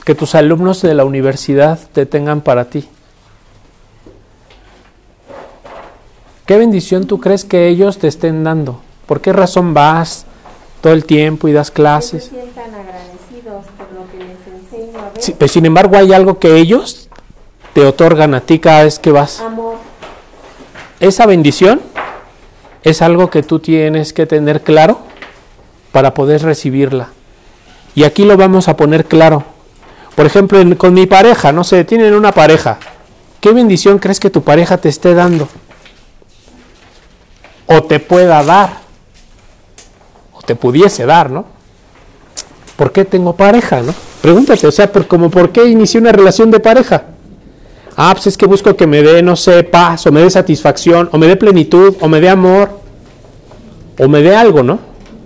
[0.05, 2.87] que tus alumnos de la universidad te tengan para ti?
[6.45, 8.81] ¿Qué bendición tú crees que ellos te estén dando?
[9.05, 10.25] ¿Por qué razón vas
[10.81, 12.23] todo el tiempo y das Que se clases?
[12.25, 14.37] sientan agradecidos por lo que les
[14.81, 15.21] enseño a ver.
[15.21, 17.08] Sí, pero sin embargo, hay algo que ellos
[17.73, 19.39] te otorgan a ti cada vez que vas.
[19.41, 19.75] Amor.
[20.99, 21.81] Esa bendición
[22.83, 24.99] es algo que tú tienes que tener claro
[25.91, 27.09] para poder recibirla.
[27.95, 29.43] Y aquí lo vamos a poner claro.
[30.15, 32.77] Por ejemplo, en- con mi pareja, no sé, tienen una pareja.
[33.39, 35.47] ¿Qué bendición crees que tu pareja te esté dando?
[37.67, 38.79] O te pueda dar.
[40.33, 41.45] O te pudiese dar, ¿no?
[42.75, 43.93] ¿Por qué tengo pareja, no?
[44.21, 47.03] Pregúntate, o sea, por, como por qué inicié una relación de pareja.
[48.01, 51.09] Ah, pues es que busco que me dé, no sé, paz, o me dé satisfacción,
[51.11, 52.69] o me dé plenitud, o me dé amor,
[53.99, 54.79] o me dé algo, ¿no?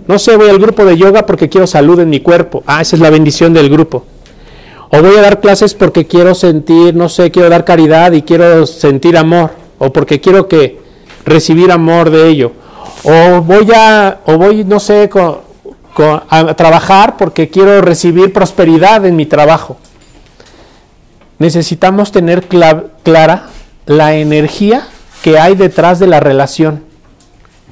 [0.08, 2.64] No sé, voy al grupo de yoga porque quiero salud en mi cuerpo.
[2.66, 4.04] Ah, esa es la bendición del grupo.
[4.90, 8.66] O voy a dar clases porque quiero sentir, no sé, quiero dar caridad y quiero
[8.66, 10.80] sentir amor, o porque quiero que
[11.24, 12.50] recibir amor de ello.
[13.04, 15.08] O voy a, o voy, no sé,
[16.28, 19.76] a trabajar porque quiero recibir prosperidad en mi trabajo
[21.38, 23.48] necesitamos tener cla- clara
[23.86, 24.86] la energía
[25.22, 26.84] que hay detrás de la relación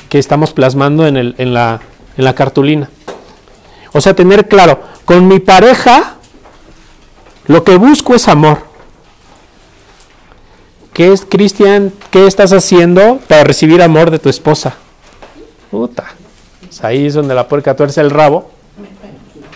[0.09, 1.81] que estamos plasmando en, el- en la,
[2.16, 2.90] en la cartulina.
[3.92, 6.16] O sea, tener claro, con mi pareja
[7.46, 8.59] lo que busco es amor.
[10.92, 11.92] ¿Qué es, Cristian?
[12.11, 14.75] ¿Qué estás haciendo para recibir amor de tu esposa?
[15.70, 16.05] Puta.
[16.61, 18.51] Pues ahí es donde la puerca tuerce el rabo,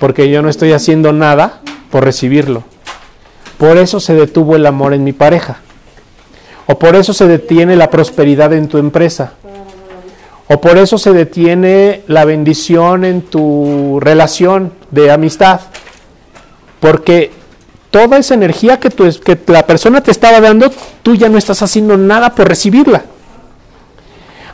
[0.01, 2.65] porque yo no estoy haciendo nada por recibirlo.
[3.59, 5.59] Por eso se detuvo el amor en mi pareja.
[6.67, 9.33] O por eso se detiene la prosperidad en tu empresa.
[10.49, 15.61] O por eso se detiene la bendición en tu relación de amistad.
[16.81, 17.31] Porque
[17.91, 20.71] toda esa energía que, que la persona te estaba dando,
[21.03, 23.05] tú ya no estás haciendo nada por recibirla.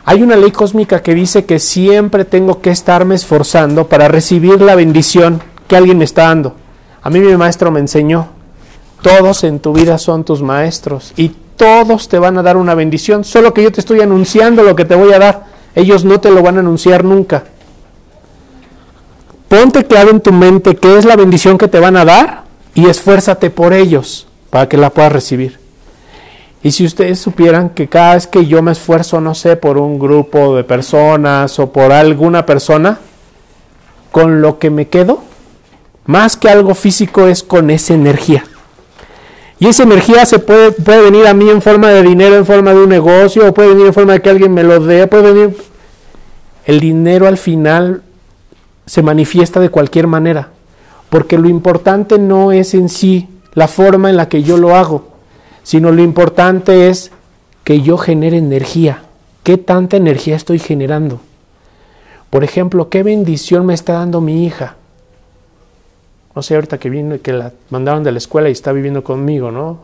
[0.04, 4.74] Hay una ley cósmica que dice que siempre tengo que estarme esforzando para recibir la
[4.74, 6.56] bendición que alguien me está dando.
[7.02, 8.30] A mí mi maestro me enseñó,
[9.02, 13.24] todos en tu vida son tus maestros y todos te van a dar una bendición,
[13.24, 15.44] solo que yo te estoy anunciando lo que te voy a dar.
[15.74, 17.44] Ellos no te lo van a anunciar nunca.
[19.48, 22.86] Ponte claro en tu mente qué es la bendición que te van a dar y
[22.88, 25.58] esfuérzate por ellos para que la puedas recibir.
[26.62, 29.98] Y si ustedes supieran que cada vez que yo me esfuerzo, no sé, por un
[29.98, 32.98] grupo de personas o por alguna persona,
[34.12, 35.22] con lo que me quedo,
[36.06, 38.44] más que algo físico, es con esa energía.
[39.62, 42.72] Y esa energía se puede, puede venir a mí en forma de dinero, en forma
[42.72, 45.32] de un negocio, o puede venir en forma de que alguien me lo dé, puede
[45.32, 45.56] venir...
[46.64, 48.02] El dinero al final
[48.86, 50.48] se manifiesta de cualquier manera,
[51.10, 55.06] porque lo importante no es en sí la forma en la que yo lo hago,
[55.62, 57.12] sino lo importante es
[57.62, 59.04] que yo genere energía.
[59.44, 61.20] ¿Qué tanta energía estoy generando?
[62.30, 64.74] Por ejemplo, ¿qué bendición me está dando mi hija?
[66.34, 69.50] No sé, ahorita que vino que la mandaron de la escuela y está viviendo conmigo,
[69.50, 69.80] ¿no?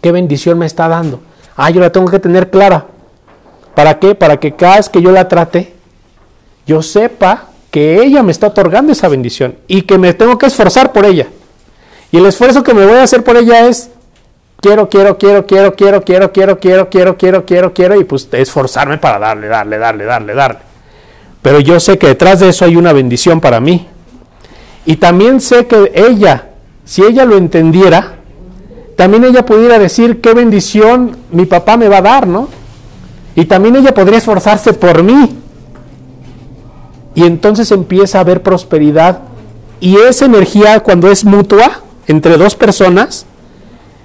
[0.00, 1.20] ¿Qué bendición me está dando?
[1.56, 2.86] Ah, yo la tengo que tener clara.
[3.74, 4.14] ¿Para qué?
[4.14, 5.74] Para que cada vez que yo la trate,
[6.66, 10.92] yo sepa que ella me está otorgando esa bendición y que me tengo que esforzar
[10.92, 11.28] por ella.
[12.10, 13.90] Y el esfuerzo que me voy a hacer por ella es
[14.60, 18.98] quiero, quiero, quiero, quiero, quiero, quiero, quiero, quiero, quiero, quiero, quiero, quiero, y pues esforzarme
[18.98, 20.58] para darle, darle, darle, darle, darle.
[21.42, 23.88] Pero yo sé que detrás de eso hay una bendición para mí.
[24.86, 26.50] Y también sé que ella,
[26.84, 28.14] si ella lo entendiera,
[28.94, 32.48] también ella pudiera decir qué bendición mi papá me va a dar, ¿no?
[33.34, 35.36] Y también ella podría esforzarse por mí.
[37.14, 39.20] Y entonces empieza a haber prosperidad.
[39.80, 43.26] Y esa energía, cuando es mutua, entre dos personas,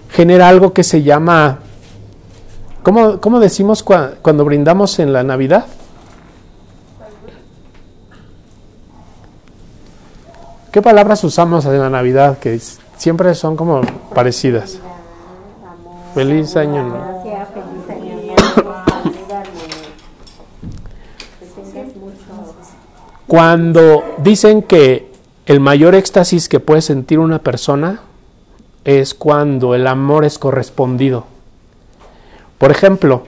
[0.10, 1.60] genera algo que se llama,
[2.84, 5.65] ¿cómo, cómo decimos cuando brindamos en la Navidad?
[10.72, 12.58] ¿Qué palabras usamos en la Navidad que
[12.96, 13.82] siempre son como
[14.16, 14.80] parecidas?
[16.16, 16.88] Feliz año.
[16.88, 17.22] ¿no?
[23.28, 25.12] Cuando dicen que
[25.46, 28.00] el mayor éxtasis que puede sentir una persona
[28.86, 31.26] es cuando el amor es correspondido.
[32.58, 33.24] Por ejemplo,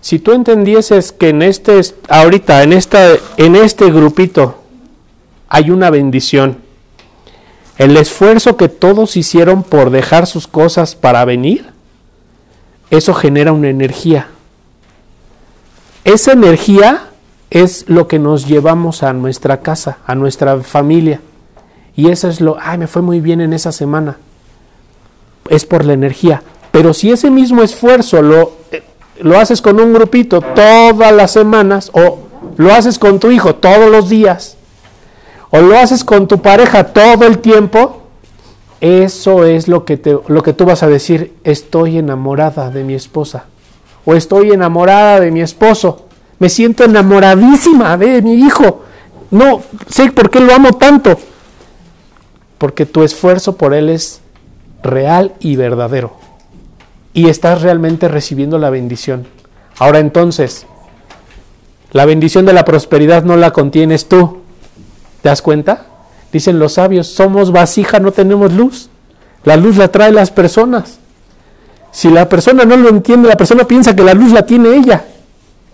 [0.00, 4.60] si tú entendieses que en este ahorita en esta en este grupito
[5.48, 6.63] hay una bendición.
[7.78, 11.66] El esfuerzo que todos hicieron por dejar sus cosas para venir,
[12.90, 14.28] eso genera una energía.
[16.04, 17.08] Esa energía
[17.50, 21.20] es lo que nos llevamos a nuestra casa, a nuestra familia.
[21.96, 24.18] Y eso es lo, ay, me fue muy bien en esa semana
[25.48, 26.42] es por la energía.
[26.70, 28.82] Pero si ese mismo esfuerzo lo, eh,
[29.20, 32.20] lo haces con un grupito todas las semanas, o
[32.56, 34.56] lo haces con tu hijo todos los días,
[35.54, 38.02] o lo haces con tu pareja todo el tiempo,
[38.80, 42.94] eso es lo que, te, lo que tú vas a decir, estoy enamorada de mi
[42.94, 43.44] esposa,
[44.04, 46.06] o estoy enamorada de mi esposo,
[46.40, 48.82] me siento enamoradísima de mi hijo,
[49.30, 51.16] no sé por qué lo amo tanto,
[52.58, 54.22] porque tu esfuerzo por él es
[54.82, 56.16] real y verdadero.
[57.12, 59.28] Y estás realmente recibiendo la bendición.
[59.78, 60.66] Ahora entonces,
[61.92, 64.43] la bendición de la prosperidad no la contienes tú.
[65.24, 65.86] ¿Te das cuenta?
[66.30, 68.90] Dicen los sabios, somos vasija, no tenemos luz.
[69.44, 70.98] La luz la trae las personas.
[71.92, 75.02] Si la persona no lo entiende, la persona piensa que la luz la tiene ella.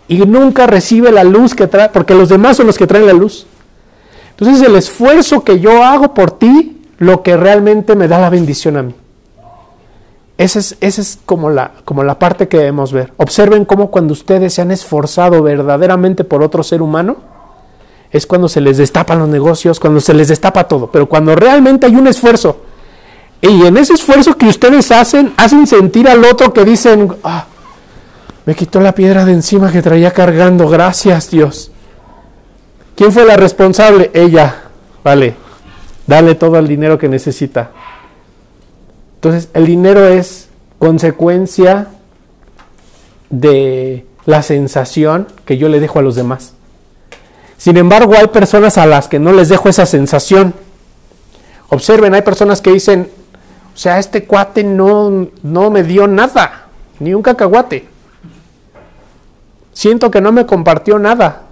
[0.06, 3.12] Y nunca recibe la luz que trae, porque los demás son los que traen la
[3.12, 3.44] luz.
[4.38, 8.76] Entonces el esfuerzo que yo hago por ti lo que realmente me da la bendición
[8.76, 8.94] a mí.
[10.38, 13.12] Esa es, es como, la, como la parte que debemos ver.
[13.16, 17.29] Observen cómo cuando ustedes se han esforzado verdaderamente por otro ser humano,
[18.10, 20.90] es cuando se les destapan los negocios, cuando se les destapa todo.
[20.90, 22.62] Pero cuando realmente hay un esfuerzo,
[23.40, 27.46] y en ese esfuerzo que ustedes hacen, hacen sentir al otro que dicen, ah,
[28.44, 31.70] me quitó la piedra de encima que traía cargando, gracias Dios.
[32.96, 34.10] ¿Quién fue la responsable?
[34.12, 34.64] Ella.
[35.02, 35.34] Vale,
[36.10, 37.70] Dale todo el dinero que necesita.
[39.14, 40.48] Entonces, el dinero es
[40.80, 41.86] consecuencia
[43.28, 46.54] de la sensación que yo le dejo a los demás.
[47.60, 50.54] Sin embargo, hay personas a las que no les dejo esa sensación.
[51.68, 53.10] Observen, hay personas que dicen,
[53.74, 56.68] o sea, este cuate no, no me dio nada,
[57.00, 57.86] ni un cacahuate.
[59.74, 61.42] Siento que no me compartió nada.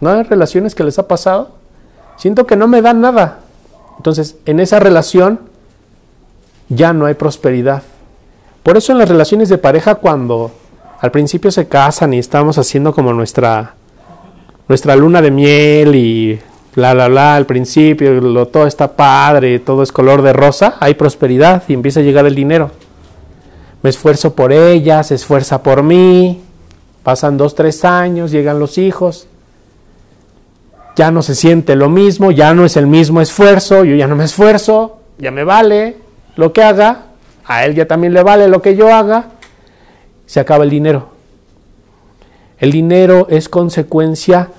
[0.00, 1.50] ¿No hay relaciones que les ha pasado?
[2.18, 3.40] Siento que no me dan nada.
[3.96, 5.40] Entonces, en esa relación
[6.68, 7.82] ya no hay prosperidad.
[8.62, 10.52] Por eso en las relaciones de pareja, cuando
[11.00, 13.74] al principio se casan y estamos haciendo como nuestra,
[14.68, 16.38] nuestra luna de miel y
[16.74, 20.94] la la la al principio, lo, todo está padre, todo es color de rosa, hay
[20.94, 22.70] prosperidad y empieza a llegar el dinero.
[23.82, 26.42] me esfuerzo por ella, se esfuerza por mí,
[27.02, 29.26] pasan dos, tres años, llegan los hijos,
[30.94, 34.16] ya no se siente lo mismo, ya no es el mismo esfuerzo, yo ya no
[34.16, 35.96] me esfuerzo, ya me vale
[36.36, 37.06] lo que haga,
[37.44, 39.30] a él ya también le vale lo que yo haga,
[40.26, 41.17] se acaba el dinero.
[42.60, 44.50] El dinero es consecuencia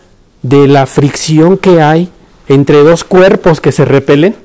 [0.41, 2.10] de la fricción que hay
[2.47, 4.36] entre dos cuerpos que se repelen,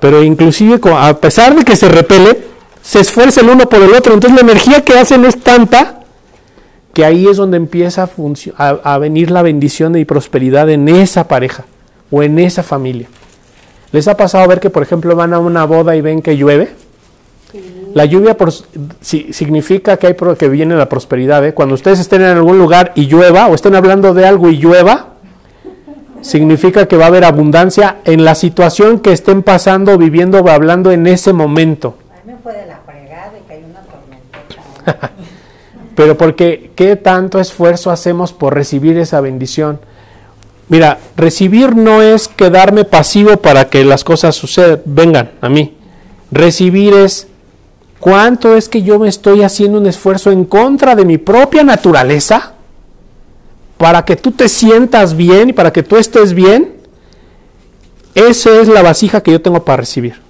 [0.00, 2.36] pero inclusive a pesar de que se repelen,
[2.82, 6.00] se esfuerza el uno por el otro, entonces la energía que hacen es tanta
[6.92, 8.08] que ahí es donde empieza
[8.56, 11.64] a, a, venir la bendición y prosperidad en esa pareja
[12.10, 13.08] o en esa familia.
[13.90, 16.36] ¿Les ha pasado a ver que, por ejemplo, van a una boda y ven que
[16.36, 16.70] llueve?
[17.94, 18.52] La lluvia por,
[19.00, 21.44] significa que, hay, que viene la prosperidad.
[21.46, 21.54] ¿eh?
[21.54, 25.14] Cuando ustedes estén en algún lugar y llueva, o estén hablando de algo y llueva,
[26.20, 30.90] significa que va a haber abundancia en la situación que estén pasando, viviendo o hablando
[30.90, 31.96] en ese momento.
[32.10, 35.10] A mí me fue de la fregada y que hay una tormenta.
[35.94, 39.78] Pero porque qué tanto esfuerzo hacemos por recibir esa bendición.
[40.68, 45.76] Mira, recibir no es quedarme pasivo para que las cosas sucedan, vengan a mí.
[46.32, 47.28] Recibir es
[48.04, 52.52] cuánto es que yo me estoy haciendo un esfuerzo en contra de mi propia naturaleza
[53.78, 56.74] para que tú te sientas bien y para que tú estés bien.
[58.14, 60.20] Esa es la vasija que yo tengo para recibir.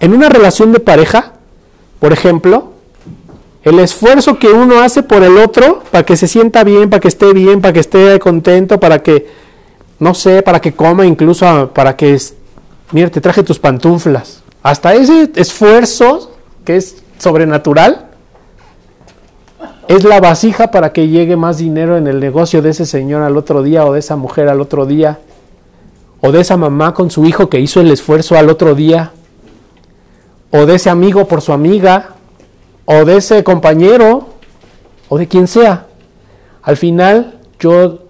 [0.00, 1.32] En una relación de pareja,
[1.98, 2.74] por ejemplo,
[3.62, 7.08] el esfuerzo que uno hace por el otro para que se sienta bien, para que
[7.08, 9.28] esté bien, para que esté contento, para que
[9.98, 12.20] no sé, para que coma, incluso para que,
[12.92, 14.42] mira, te traje tus pantuflas.
[14.62, 16.32] Hasta ese esfuerzo
[16.66, 18.10] que es sobrenatural
[19.88, 23.36] es la vasija para que llegue más dinero en el negocio de ese señor al
[23.38, 25.20] otro día o de esa mujer al otro día
[26.20, 29.12] o de esa mamá con su hijo que hizo el esfuerzo al otro día
[30.50, 32.10] o de ese amigo por su amiga
[32.84, 34.28] o de ese compañero
[35.08, 35.86] o de quien sea.
[36.62, 38.00] Al final yo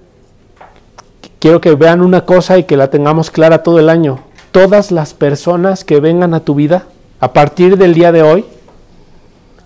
[1.38, 4.20] quiero que vean una cosa y que la tengamos clara todo el año.
[4.50, 6.86] Todas las personas que vengan a tu vida
[7.20, 8.44] a partir del día de hoy,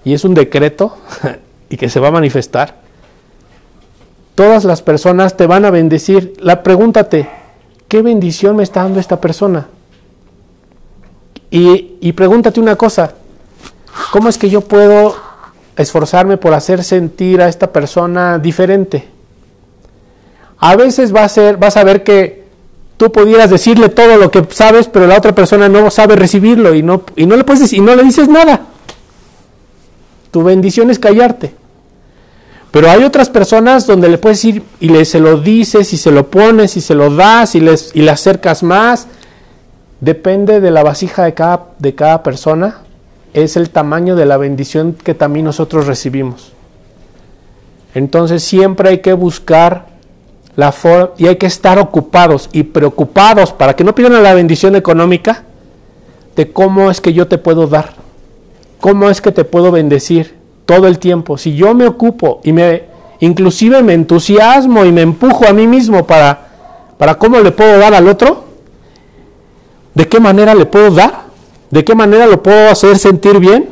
[0.08, 0.96] y es un decreto
[1.68, 2.76] y que se va a manifestar,
[4.34, 6.32] todas las personas te van a bendecir.
[6.40, 7.28] La pregúntate,
[7.88, 9.68] ¿qué bendición me está dando esta persona?
[11.50, 13.12] Y, y pregúntate una cosa,
[14.10, 15.14] ¿cómo es que yo puedo
[15.76, 19.06] esforzarme por hacer sentir a esta persona diferente?
[20.56, 22.44] A veces va a ser, vas a ver que
[22.96, 26.82] tú pudieras decirle todo lo que sabes, pero la otra persona no sabe recibirlo y
[26.82, 28.68] no, y no le puedes y no le dices nada.
[30.30, 31.54] Tu bendición es callarte.
[32.70, 36.10] Pero hay otras personas donde le puedes ir y le, se lo dices y se
[36.10, 39.06] lo pones y se lo das y, les, y le acercas más.
[40.00, 42.82] Depende de la vasija de cada, de cada persona.
[43.32, 46.52] Es el tamaño de la bendición que también nosotros recibimos.
[47.94, 49.86] Entonces siempre hay que buscar
[50.58, 50.74] la
[51.18, 55.44] y hay que estar ocupados y preocupados para que no pierdan la bendición económica
[56.34, 57.94] de cómo es que yo te puedo dar,
[58.80, 61.38] cómo es que te puedo bendecir todo el tiempo.
[61.38, 62.84] Si yo me ocupo y me
[63.20, 66.46] inclusive me entusiasmo y me empujo a mí mismo para
[66.98, 68.44] para cómo le puedo dar al otro,
[69.94, 71.28] ¿de qué manera le puedo dar?
[71.70, 73.68] ¿De qué manera lo puedo hacer sentir bien?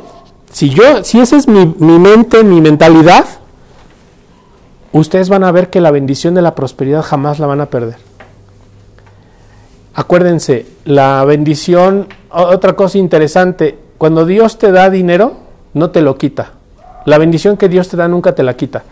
[0.51, 3.25] Si yo si esa es mi, mi mente, mi mentalidad,
[4.91, 7.97] ustedes van a ver que la bendición de la prosperidad jamás la van a perder.
[9.93, 15.33] Acuérdense, la bendición, otra cosa interesante, cuando Dios te da dinero,
[15.73, 16.51] no te lo quita.
[17.05, 18.83] La bendición que Dios te da nunca te la quita.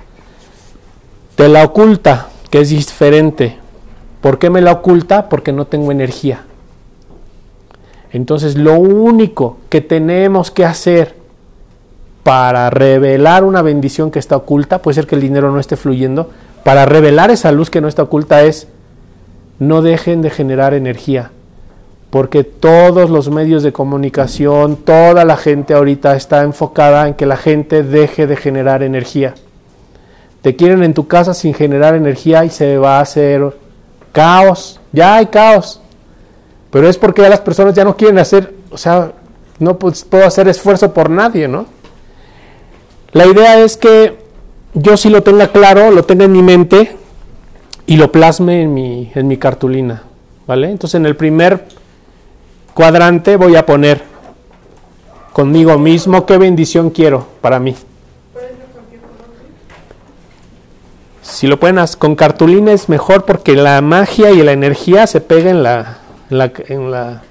[1.36, 3.58] Te la oculta, que es diferente.
[4.22, 5.30] ¿Por qué me la oculta?
[5.30, 6.44] Porque no tengo energía.
[8.12, 11.16] Entonces lo único que tenemos que hacer
[12.24, 16.32] para revelar una bendición que está oculta, puede ser que el dinero no esté fluyendo,
[16.64, 18.68] para revelar esa luz que no está oculta es
[19.60, 21.32] no dejen de generar energía,
[22.16, 27.36] porque todos los medios de comunicación, toda la gente ahorita está enfocada en que la
[27.36, 29.34] gente deje de generar energía.
[30.42, 33.58] Te quieren en tu casa sin generar energía y se va a hacer
[34.14, 35.82] caos, ya hay caos,
[36.72, 39.12] pero es porque ya las personas ya no quieren hacer, o sea,
[39.60, 41.66] no puedo hacer esfuerzo por nadie, ¿no?
[43.12, 44.20] La idea es que
[44.74, 46.96] yo sí lo tenga claro, lo tenga en mi mente
[47.86, 50.04] y lo plasme en mi, en mi cartulina.
[50.48, 50.70] ¿Vale?
[50.70, 51.66] Entonces en el primer
[52.76, 54.04] cuadrante voy a poner
[55.34, 57.74] conmigo mismo qué bendición quiero para mí.
[61.22, 65.22] Si lo pueden hacer con cartulina es mejor porque la magia y la energía se
[65.22, 65.98] pega en la,
[66.30, 66.38] en
[66.92, 67.24] la,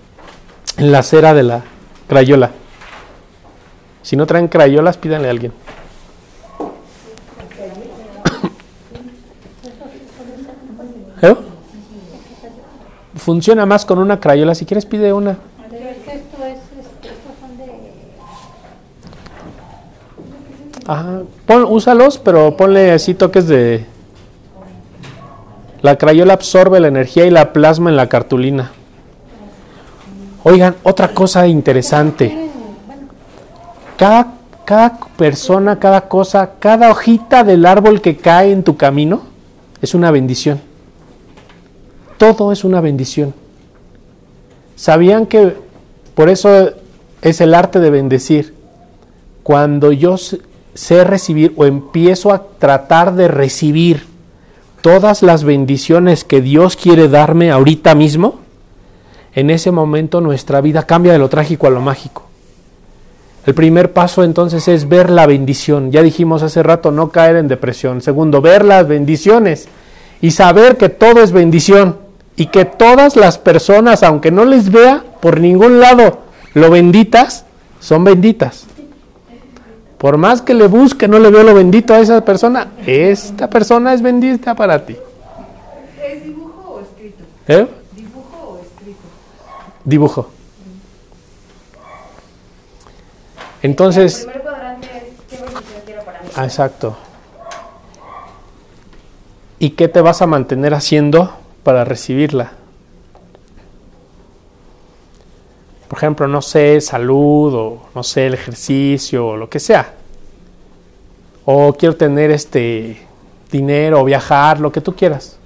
[0.79, 1.63] en la, cera de la
[2.09, 2.51] crayola.
[4.03, 5.53] Si no traen crayolas, pídanle a alguien.
[11.23, 11.37] ¿Eh?
[13.25, 14.55] Funciona más con una crayola.
[14.55, 15.39] Si quieres, pide una.
[20.87, 21.23] Ajá.
[21.47, 23.87] Pon, úsalos, pero ponle así toques de...
[25.81, 28.73] La crayola absorbe la energía y la plasma en la cartulina.
[30.43, 32.51] Oigan, otra cosa interesante.
[33.97, 34.35] Cada,
[34.67, 39.23] cada persona, cada cosa, cada hojita del árbol que cae en tu camino
[39.81, 40.74] es una bendición.
[42.19, 43.35] Todo es una bendición.
[44.77, 45.55] ¿Sabían que
[46.15, 46.73] por eso
[47.23, 48.55] es el arte de bendecir?
[49.43, 54.07] Cuando yo sé recibir o empiezo a tratar de recibir
[54.81, 58.41] todas las bendiciones que Dios quiere darme ahorita mismo,
[59.35, 62.25] en ese momento nuestra vida cambia de lo trágico a lo mágico.
[63.47, 65.91] El primer paso entonces es ver la bendición.
[65.91, 68.01] Ya dijimos hace rato, no caer en depresión.
[68.01, 69.69] Segundo, ver las bendiciones
[70.23, 72.04] y saber que todo es bendición
[72.37, 76.21] y que todas las personas, aunque no les vea por ningún lado
[76.55, 77.45] lo benditas,
[77.81, 78.67] son benditas.
[79.99, 83.95] Por más que le busque, no le veo lo bendito a esa persona, esta persona
[83.95, 84.97] es bendita para ti.
[86.03, 87.25] ¿Es dibujo o escrito?
[87.49, 87.67] ¿Eh?
[87.97, 89.01] ¿Dibujo o escrito?
[89.85, 90.31] Dibujo.
[93.63, 96.29] Entonces, El primer cuadrante es qué bendición quiero para mí.
[96.37, 96.97] exacto.
[99.59, 101.33] ¿Y qué te vas a mantener haciendo
[101.65, 102.53] para recibirla?
[105.89, 109.93] Por ejemplo, no sé, salud o no sé, el ejercicio o lo que sea.
[111.45, 113.07] O quiero tener este
[113.51, 115.39] dinero o viajar, lo que tú quieras.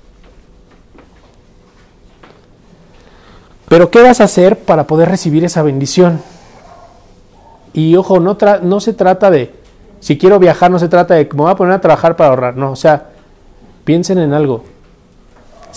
[3.69, 6.21] Pero ¿qué vas a hacer para poder recibir esa bendición?
[7.75, 9.53] Y ojo, no, no se trata de,
[10.01, 12.57] si quiero viajar, no se trata de, me voy a poner a trabajar para ahorrar.
[12.57, 13.11] No, o sea,
[13.85, 14.65] piensen en algo.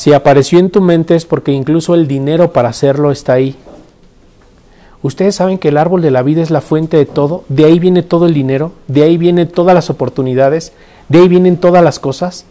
[0.01, 3.55] Si apareció en tu mente es porque incluso el dinero para hacerlo está ahí.
[5.03, 7.77] Ustedes saben que el árbol de la vida es la fuente de todo, de ahí
[7.77, 10.73] viene todo el dinero, de ahí vienen todas las oportunidades,
[11.07, 12.45] de ahí vienen todas las cosas.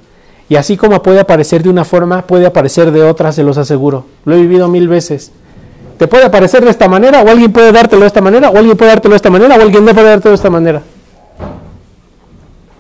[0.49, 4.05] Y así como puede aparecer de una forma, puede aparecer de otra, se los aseguro.
[4.25, 5.33] Lo he vivido mil veces.
[5.99, 8.77] Te puede aparecer de esta manera, o alguien puede dártelo de esta manera, o alguien
[8.77, 10.83] puede dártelo de esta manera, o alguien no puede dártelo de esta manera.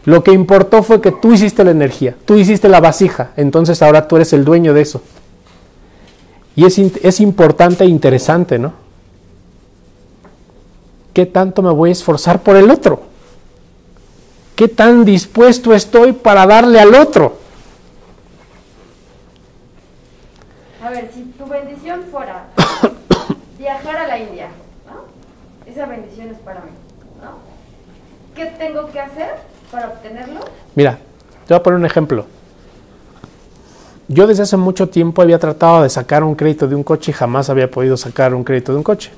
[0.05, 4.09] Lo que importó fue que tú hiciste la energía, tú hiciste la vasija, entonces ahora
[4.09, 5.03] tú eres el dueño de eso.
[6.57, 8.72] Y es, es importante e interesante, ¿no?
[11.12, 13.03] ¿Qué tanto me voy a esforzar por el otro?
[14.57, 17.38] ¿Qué tan dispuesto estoy para darle al otro?
[20.82, 22.46] A ver, si tu bendición fuera
[23.59, 24.48] viajar a la India,
[24.86, 25.70] ¿no?
[25.70, 26.70] Esa bendición es para mí,
[27.22, 27.38] ¿no?
[28.34, 29.36] ¿Qué tengo que hacer
[29.71, 30.41] para obtenerlo?
[30.75, 30.99] Mira,
[31.47, 32.27] te voy a poner un ejemplo.
[34.09, 37.14] Yo desde hace mucho tiempo había tratado de sacar un crédito de un coche y
[37.14, 39.12] jamás había podido sacar un crédito de un coche.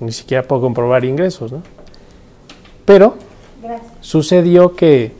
[0.00, 1.62] Ni siquiera puedo comprobar ingresos, ¿no?
[2.84, 3.16] Pero
[3.62, 3.92] Gracias.
[4.00, 5.12] sucedió que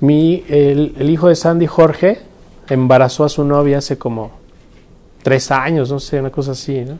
[0.00, 2.20] mi, el, el hijo de Sandy, Jorge,
[2.68, 4.30] embarazó a su novia hace como
[5.22, 6.98] tres años, no sé, una cosa así, ¿no?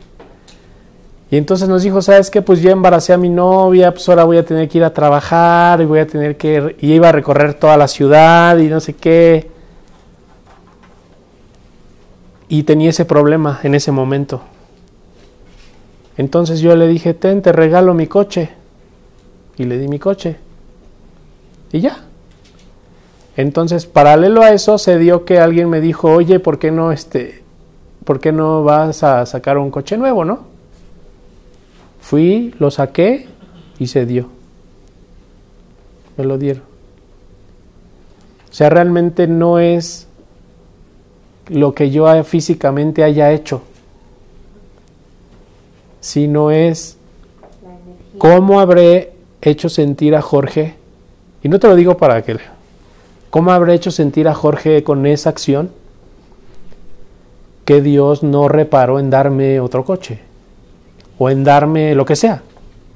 [1.33, 2.43] Y entonces nos dijo, ¿sabes qué?
[2.43, 5.81] Pues ya embaracé a mi novia, pues ahora voy a tener que ir a trabajar
[5.81, 6.75] y voy a tener que...
[6.79, 9.49] Y iba a recorrer toda la ciudad y no sé qué.
[12.49, 14.43] Y tenía ese problema en ese momento.
[16.17, 18.51] Entonces yo le dije, ten, te regalo mi coche.
[19.57, 20.37] Y le di mi coche.
[21.71, 21.97] Y ya.
[23.37, 27.43] Entonces, paralelo a eso, se dio que alguien me dijo, oye, ¿por qué no, este,
[28.05, 30.52] ¿por qué no vas a sacar un coche nuevo, no?
[32.03, 33.27] Fui, lo saqué
[33.79, 34.27] y se dio.
[36.17, 36.63] Me lo dieron.
[38.51, 40.09] O sea, realmente no es
[41.47, 43.61] lo que yo físicamente haya hecho,
[46.01, 46.97] sino es
[48.17, 50.75] cómo habré hecho sentir a Jorge,
[51.41, 52.37] y no te lo digo para que,
[53.29, 55.71] cómo habré hecho sentir a Jorge con esa acción
[57.63, 60.19] que Dios no reparó en darme otro coche,
[61.17, 62.41] o en darme lo que sea.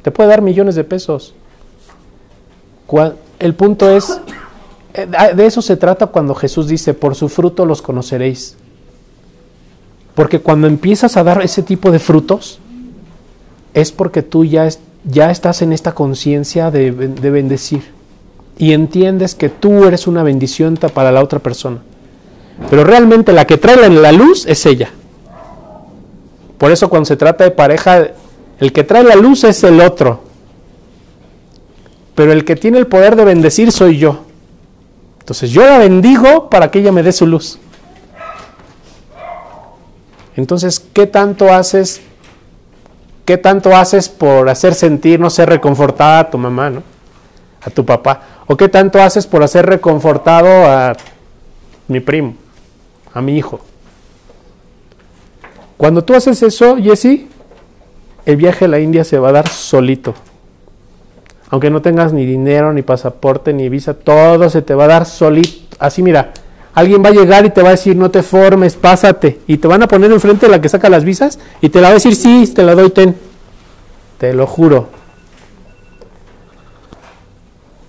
[0.01, 1.33] Te puede dar millones de pesos.
[3.39, 4.19] El punto es,
[4.93, 8.55] eh, de eso se trata cuando Jesús dice, por su fruto los conoceréis.
[10.15, 12.59] Porque cuando empiezas a dar ese tipo de frutos,
[13.73, 17.83] es porque tú ya, es- ya estás en esta conciencia de, de bendecir
[18.57, 21.79] y entiendes que tú eres una bendición para la otra persona.
[22.71, 24.89] Pero realmente la que trae la luz es ella.
[26.57, 28.07] Por eso cuando se trata de pareja,
[28.59, 30.23] el que trae la luz es el otro.
[32.15, 34.21] pero el que tiene el poder de bendecir soy yo.
[35.19, 37.59] Entonces yo la bendigo para que ella me dé su luz.
[40.35, 42.01] Entonces, ¿qué tanto haces?
[43.23, 46.81] ¿Qué tanto haces por hacer sentir, no sé, reconfortada a tu mamá, ¿no?
[47.61, 48.21] A tu papá.
[48.47, 50.93] ¿O qué tanto haces por hacer reconfortado a
[51.87, 52.33] mi primo,
[53.13, 53.59] a mi hijo?
[55.77, 57.27] Cuando tú haces eso, Jesse,
[58.25, 60.13] el viaje a la India se va a dar solito.
[61.49, 65.05] Aunque no tengas ni dinero, ni pasaporte, ni visa, todo se te va a dar
[65.05, 65.77] solito.
[65.79, 66.33] Así mira,
[66.73, 69.39] alguien va a llegar y te va a decir, no te formes, pásate.
[69.47, 71.87] Y te van a poner enfrente de la que saca las visas y te la
[71.87, 73.15] va a decir, sí, te la doy, ten.
[74.17, 74.89] Te lo juro.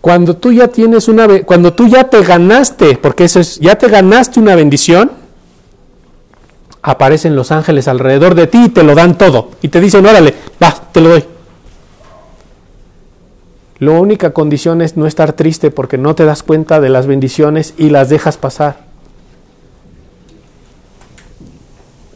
[0.00, 3.88] Cuando tú ya tienes una, cuando tú ya te ganaste, porque eso es, ya te
[3.88, 5.10] ganaste una bendición,
[6.82, 9.50] aparecen los ángeles alrededor de ti y te lo dan todo.
[9.62, 11.24] Y te dicen, órale, va, te lo doy.
[13.78, 17.74] La única condición es no estar triste porque no te das cuenta de las bendiciones
[17.78, 18.88] y las dejas pasar.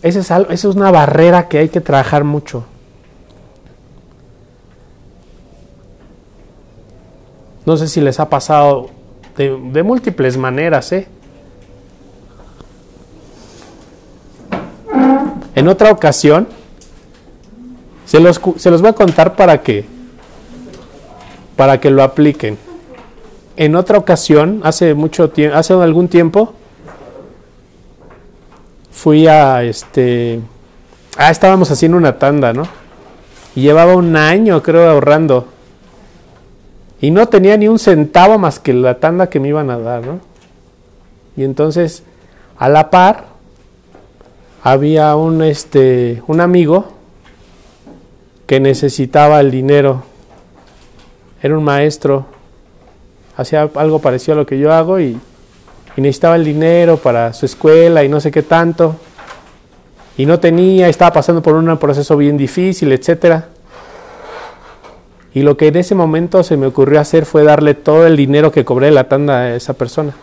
[0.03, 2.65] Esa es, algo, esa es una barrera que hay que trabajar mucho.
[7.65, 8.91] No sé si les ha pasado
[9.37, 11.07] de, de múltiples maneras, ¿eh?
[15.55, 16.49] En otra ocasión,
[18.07, 19.86] se los, se los voy a contar para que
[21.57, 22.59] para que lo apliquen.
[23.57, 26.55] En otra ocasión, hace mucho tiempo, hace algún tiempo,
[28.90, 30.40] fui a este,
[31.16, 32.64] ah, estábamos haciendo una tanda, ¿no?
[33.55, 35.47] Y llevaba un año, creo, ahorrando.
[37.01, 40.07] Y no tenía ni un centavo más que la tanda que me iban a dar,
[40.07, 40.20] ¿no?
[41.36, 42.03] Y entonces,
[42.59, 43.26] a la par,
[44.63, 46.93] había un, este, un amigo
[48.47, 50.03] que necesitaba el dinero
[51.43, 52.25] era un maestro,
[53.37, 55.19] hacía algo parecido a lo que yo hago y,
[55.97, 58.97] necesitaba el dinero para su escuela y no sé qué tanto.
[60.17, 63.43] Y no tenía, estaba pasando por un proceso bien difícil, etc.
[65.35, 68.53] Y lo que en ese momento se me ocurrió hacer fue darle todo el dinero
[68.53, 70.15] que cobré la tanda a esa persona.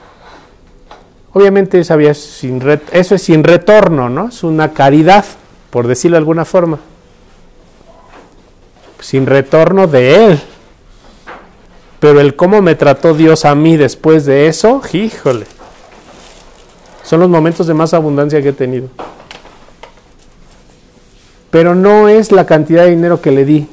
[1.33, 4.29] Obviamente eso es sin retorno, ¿no?
[4.29, 5.25] Es una caridad,
[5.69, 6.79] por decirlo de alguna forma.
[8.99, 10.41] Sin retorno de él,
[11.99, 15.45] pero el cómo me trató Dios a mí después de eso, híjole.
[17.03, 18.87] Son los momentos de más abundancia que he tenido.
[21.51, 23.67] Pero no es la cantidad de dinero que le di.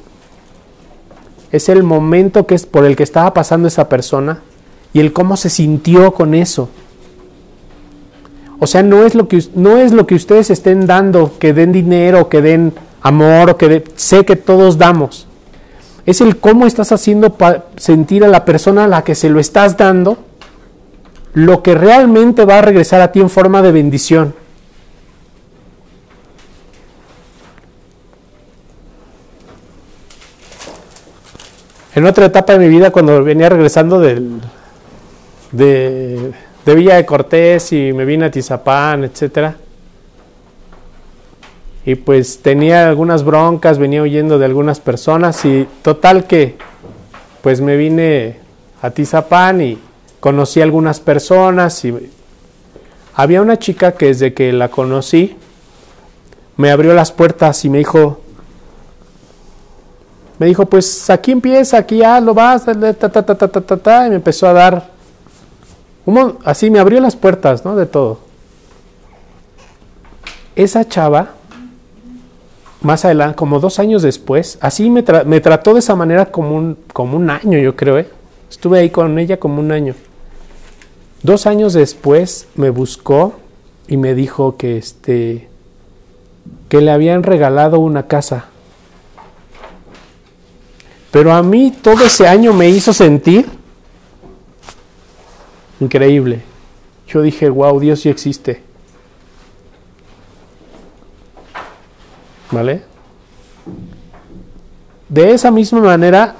[1.52, 4.40] Es el momento que es por el que estaba pasando esa persona
[4.92, 6.68] y el cómo se sintió con eso.
[8.58, 11.72] O sea, no es lo que no es lo que ustedes estén dando, que den
[11.72, 15.26] dinero, que den amor que sé que todos damos
[16.06, 17.36] es el cómo estás haciendo
[17.76, 20.18] sentir a la persona a la que se lo estás dando
[21.34, 24.34] lo que realmente va a regresar a ti en forma de bendición.
[31.94, 34.40] En otra etapa de mi vida, cuando venía regresando del,
[35.50, 36.32] de,
[36.66, 39.56] de Villa de Cortés y me vine a Tizapán, etcétera,
[41.84, 46.56] y pues tenía algunas broncas, venía huyendo de algunas personas y total que
[47.40, 48.40] pues me vine
[48.82, 49.78] a Tizapán y
[50.18, 52.10] conocí a algunas personas y
[53.14, 55.36] había una chica que desde que la conocí
[56.56, 58.20] me abrió las puertas y me dijo
[60.40, 64.06] me dijo pues aquí empieza, aquí ya lo vas, ta, ta, ta, ta, ta, ta,
[64.08, 64.95] y me empezó a dar
[66.44, 67.76] así me abrió las puertas, ¿no?
[67.76, 68.20] De todo.
[70.54, 71.30] Esa chava
[72.80, 76.78] más adelante, como dos años después, así me, me trató de esa manera como un,
[76.92, 77.98] como un año, yo creo.
[77.98, 78.08] ¿eh?
[78.48, 79.94] Estuve ahí con ella como un año.
[81.22, 83.34] Dos años después me buscó
[83.88, 85.48] y me dijo que, este,
[86.68, 88.46] que le habían regalado una casa.
[91.10, 93.48] Pero a mí todo ese año me hizo sentir
[95.80, 96.42] increíble.
[97.08, 98.62] Yo dije, wow, Dios sí existe.
[102.50, 102.82] ¿Vale?
[105.08, 106.34] De esa misma manera,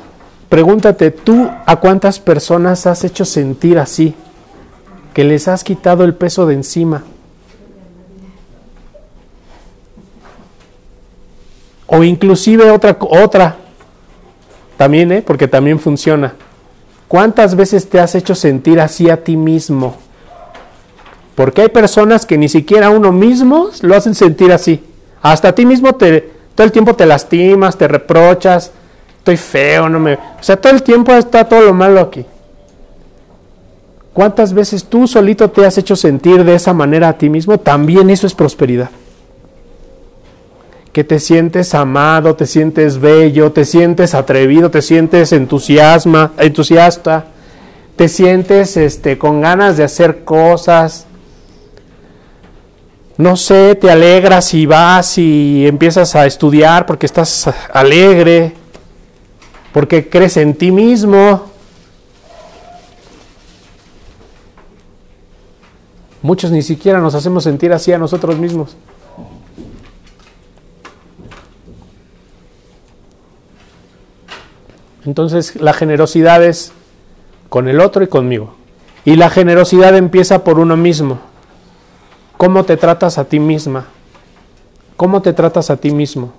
[0.48, 4.14] pregúntate tú a cuántas personas has hecho sentir así,
[5.14, 7.04] que les has quitado el peso de encima.
[11.86, 13.56] O inclusive otra, otra,
[14.76, 15.22] también, ¿eh?
[15.22, 16.34] porque también funciona.
[17.08, 19.96] ¿Cuántas veces te has hecho sentir así a ti mismo?
[21.34, 24.82] Porque hay personas que ni siquiera uno mismo lo hacen sentir así.
[25.22, 28.72] Hasta a ti mismo te, todo el tiempo te lastimas, te reprochas
[29.26, 30.14] estoy feo, no me...
[30.14, 32.24] O sea, todo el tiempo está todo lo malo aquí.
[34.12, 37.58] ¿Cuántas veces tú solito te has hecho sentir de esa manera a ti mismo?
[37.58, 38.88] También eso es prosperidad.
[40.96, 47.26] Que te sientes amado, te sientes bello, te sientes atrevido, te sientes entusiasma, entusiasta,
[47.96, 51.04] te sientes este, con ganas de hacer cosas.
[53.18, 58.54] No sé, te alegras y vas y empiezas a estudiar porque estás alegre,
[59.74, 61.44] porque crees en ti mismo.
[66.22, 68.78] Muchos ni siquiera nos hacemos sentir así a nosotros mismos.
[75.06, 76.72] Entonces la generosidad es
[77.48, 78.54] con el otro y conmigo.
[79.04, 81.20] Y la generosidad empieza por uno mismo.
[82.36, 83.86] ¿Cómo te tratas a ti misma?
[84.96, 86.32] ¿Cómo te tratas a ti mismo?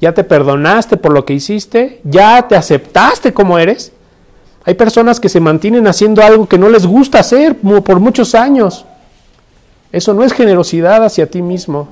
[0.00, 2.00] ¿Ya te perdonaste por lo que hiciste?
[2.02, 3.92] ¿Ya te aceptaste como eres?
[4.64, 8.84] Hay personas que se mantienen haciendo algo que no les gusta hacer por muchos años.
[9.92, 11.88] Eso no es generosidad hacia ti mismo.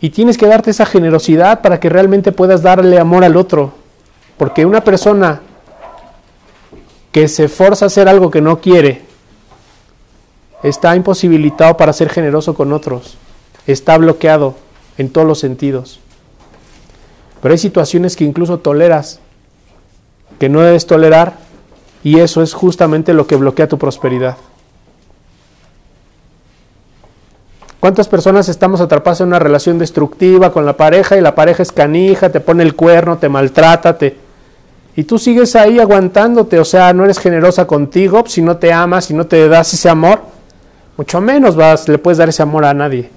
[0.00, 3.83] Y tienes que darte esa generosidad para que realmente puedas darle amor al otro.
[4.36, 5.40] Porque una persona
[7.12, 9.02] que se forza a hacer algo que no quiere,
[10.64, 13.16] está imposibilitado para ser generoso con otros.
[13.66, 14.56] Está bloqueado
[14.98, 16.00] en todos los sentidos.
[17.40, 19.20] Pero hay situaciones que incluso toleras,
[20.38, 21.34] que no debes tolerar,
[22.02, 24.36] y eso es justamente lo que bloquea tu prosperidad.
[27.80, 31.70] ¿Cuántas personas estamos atrapadas en una relación destructiva con la pareja y la pareja es
[31.70, 34.23] canija, te pone el cuerno, te maltrata, te...
[34.96, 39.06] y tú sigues ahí aguantándote, o sea, no eres generosa contigo, si no te amas,
[39.06, 40.20] si no te das ese amor,
[40.96, 43.10] mucho menos vas, le puedes dar ese amor a nadie.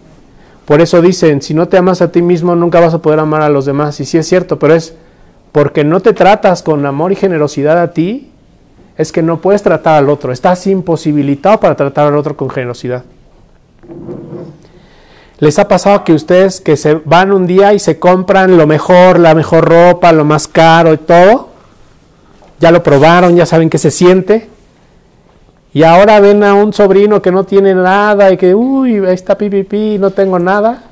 [0.65, 3.41] Por eso dicen, si no te amas a ti mismo, nunca vas a poder amar
[3.41, 3.99] a los demás.
[3.99, 4.95] Y sí es cierto, pero es
[5.51, 8.31] porque no te tratas con amor y generosidad a ti,
[8.97, 13.03] es que no puedes tratar al otro, estás imposibilitado para tratar al otro con generosidad.
[15.39, 19.19] ¿Les ha pasado que ustedes que se van un día y se compran lo mejor,
[19.19, 21.56] la mejor ropa, lo más caro y todo?
[22.59, 24.49] Ya lo probaron, ya saben qué se siente.
[25.73, 29.37] Y ahora ven a un sobrino que no tiene nada y que, uy, ahí está
[29.37, 30.83] pipipi, no tengo nada.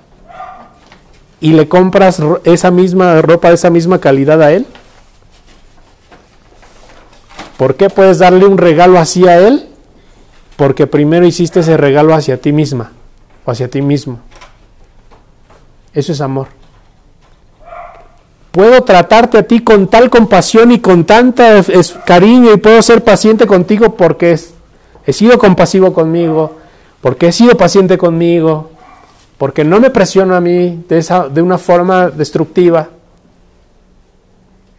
[1.39, 4.65] Y le compras esa misma ropa de esa misma calidad a él.
[7.57, 9.69] ¿Por qué puedes darle un regalo así a él?
[10.57, 12.91] Porque primero hiciste ese regalo hacia ti misma
[13.45, 14.19] o hacia ti mismo.
[15.93, 16.47] Eso es amor.
[18.55, 21.61] Puedo tratarte a ti con tal compasión y con tanta
[22.05, 24.39] cariño y puedo ser paciente contigo porque
[25.05, 26.53] he sido compasivo conmigo,
[27.01, 28.69] porque he sido paciente conmigo,
[29.37, 32.91] porque no me presiono a mí de, de una forma destructiva.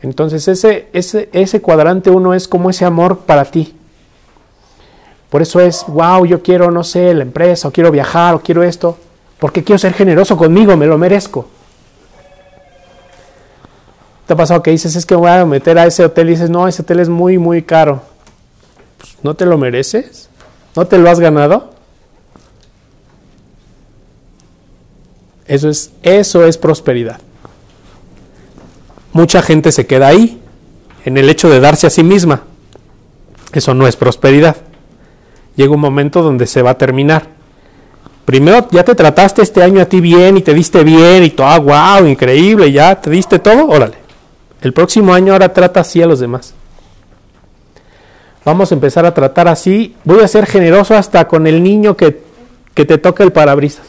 [0.01, 3.74] Entonces ese, ese, ese cuadrante uno es como ese amor para ti.
[5.29, 8.62] Por eso es, wow, yo quiero, no sé, la empresa, o quiero viajar, o quiero
[8.62, 8.97] esto,
[9.39, 11.49] porque quiero ser generoso conmigo, me lo merezco.
[14.27, 16.51] ¿Te ha pasado que dices, es que voy a meter a ese hotel y dices,
[16.51, 18.03] no, ese hotel es muy, muy caro?
[18.99, 20.29] Pues, ¿No te lo mereces?
[20.74, 21.70] ¿No te lo has ganado?
[25.47, 27.20] Eso es, eso es prosperidad
[29.16, 30.39] mucha gente se queda ahí,
[31.07, 32.43] en el hecho de darse a sí misma.
[33.53, 34.57] Eso no es prosperidad.
[35.57, 37.29] Llega un momento donde se va a terminar.
[38.27, 41.47] Primero ya te trataste este año a ti bien y te diste bien y todo,
[41.47, 44.06] ah, wow, increíble, ya te diste todo, órale.
[44.67, 46.53] El próximo año ahora trata así a los demás.
[48.45, 49.95] Vamos a empezar a tratar así.
[50.03, 52.21] Voy a ser generoso hasta con el niño que,
[52.75, 53.87] que te toca el parabrisas.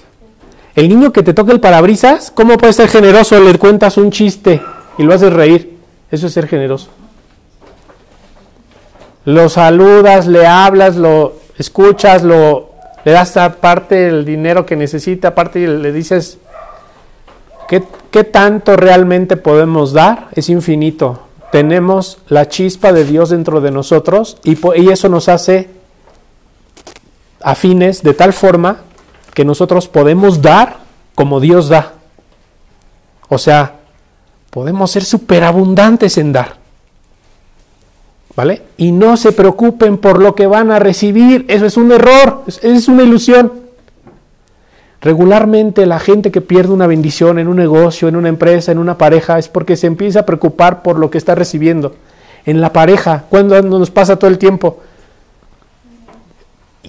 [0.76, 3.40] El niño que te toca el parabrisas, ¿cómo puedes ser generoso?
[3.40, 4.62] Le cuentas un chiste
[5.00, 5.80] y lo haces reír.
[6.12, 6.90] Eso es ser generoso.
[9.26, 12.70] Lo saludas, le hablas, lo escuchas, lo,
[13.04, 16.38] le das parte del dinero que necesita, aparte le dices,
[17.68, 17.82] ¿qué,
[18.18, 20.30] ¿qué tanto realmente podemos dar?
[20.32, 21.28] Es infinito.
[21.52, 25.70] Tenemos la chispa de Dios dentro de nosotros y, y eso nos hace
[27.44, 28.78] afines de tal forma
[29.36, 30.78] que nosotros podemos dar
[31.14, 31.94] como Dios da.
[33.30, 33.76] O sea,
[34.50, 36.56] podemos ser superabundantes en dar.
[38.36, 38.64] ¿Vale?
[38.78, 41.46] Y no se preocupen por lo que van a recibir.
[41.50, 43.67] Eso es un error, es una ilusión.
[45.02, 48.98] Regularmente la gente que pierde una bendición en un negocio, en una empresa, en una
[48.98, 51.96] pareja, es porque se empieza a preocupar por lo que está recibiendo.
[52.46, 54.80] En la pareja, cuando nos pasa todo el tiempo,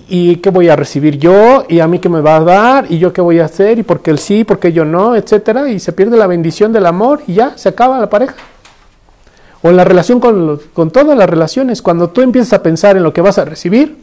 [0.09, 1.65] ¿y qué voy a recibir yo?
[1.69, 2.87] ¿Y a mí qué me va a dar?
[2.91, 3.79] ¿Y yo qué voy a hacer?
[3.79, 4.45] ¿Y por qué él sí?
[4.45, 5.15] ¿Por qué yo no?
[5.15, 5.69] Etcétera.
[5.69, 8.35] Y se pierde la bendición del amor y ya, se acaba la pareja.
[9.61, 11.83] O en la relación con, con todas las relaciones.
[11.83, 13.99] Cuando tú empiezas a pensar en lo que vas a recibir,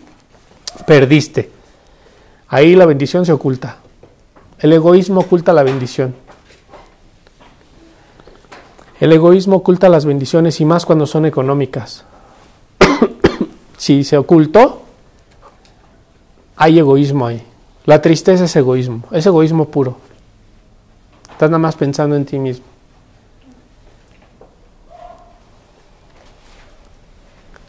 [0.86, 1.49] perdiste.
[2.49, 3.78] Ahí la bendición se oculta.
[4.60, 6.16] El egoísmo oculta la bendición.
[8.99, 12.06] El egoísmo oculta las bendiciones y más cuando son económicas.
[13.78, 14.84] si se ocultó,
[16.56, 17.45] hay egoísmo ahí.
[17.86, 19.97] La tristeza es egoísmo, es egoísmo puro.
[21.30, 22.66] Estás nada más pensando en ti mismo.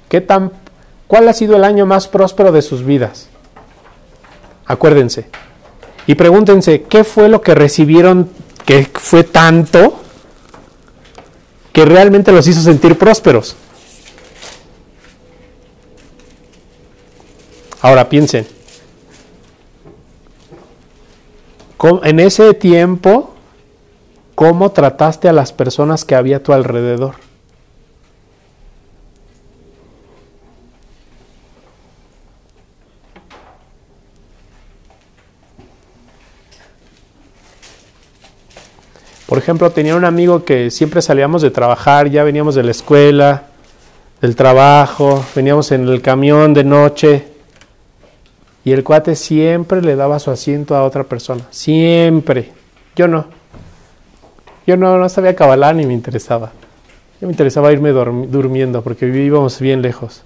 [0.08, 0.52] ¿Qué tan,
[1.06, 3.28] ¿Cuál ha sido el año más próspero de sus vidas?
[4.64, 5.28] Acuérdense.
[6.06, 8.28] Y pregúntense, ¿qué fue lo que recibieron
[8.64, 10.00] que fue tanto
[11.72, 13.56] que realmente los hizo sentir prósperos?
[17.80, 18.46] Ahora piensen.
[21.76, 23.34] ¿Cómo- En ese tiempo,
[24.34, 27.16] ¿cómo trataste a las personas que había a tu alrededor?
[39.26, 43.42] Por ejemplo, tenía un amigo que siempre salíamos de trabajar, ya veníamos de la escuela,
[44.20, 47.26] del trabajo, veníamos en el camión de noche
[48.64, 52.52] y el cuate siempre le daba su asiento a otra persona, siempre.
[52.94, 53.26] Yo no.
[54.64, 56.52] Yo no, no sabía cabalar ni me interesaba.
[57.20, 60.22] Yo me interesaba irme durmiendo porque vivíamos bien lejos.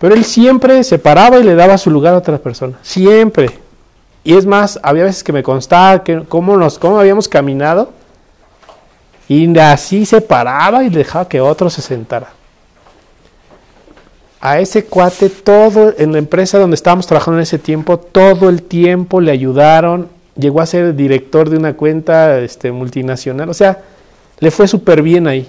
[0.00, 3.50] Pero él siempre se paraba y le daba su lugar a otra persona, siempre.
[4.24, 7.99] Y es más, había veces que me constaba que cómo, nos, cómo habíamos caminado
[9.30, 12.32] y así se paraba y dejaba que otro se sentara.
[14.40, 18.64] A ese cuate, todo en la empresa donde estábamos trabajando en ese tiempo, todo el
[18.64, 20.08] tiempo le ayudaron.
[20.34, 23.48] Llegó a ser director de una cuenta este, multinacional.
[23.48, 23.80] O sea,
[24.40, 25.48] le fue súper bien ahí.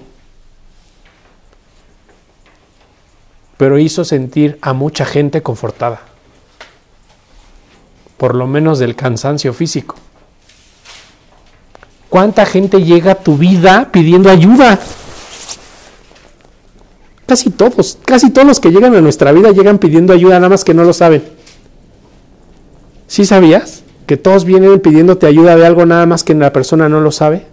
[3.56, 6.02] Pero hizo sentir a mucha gente confortada.
[8.16, 9.96] Por lo menos del cansancio físico.
[12.12, 14.78] ¿Cuánta gente llega a tu vida pidiendo ayuda?
[17.24, 20.62] Casi todos, casi todos los que llegan a nuestra vida llegan pidiendo ayuda, nada más
[20.62, 21.22] que no lo saben.
[23.06, 23.82] ¿Sí sabías?
[24.04, 27.46] Que todos vienen pidiéndote ayuda de algo, nada más que la persona no lo sabe.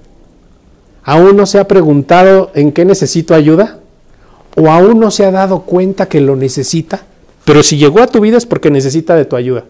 [1.05, 3.80] ¿Aún no se ha preguntado en qué necesito ayuda?
[4.57, 7.03] ¿O aún no se ha dado cuenta que lo necesita?
[7.45, 9.64] Pero si llegó a tu vida es porque necesita de tu ayuda.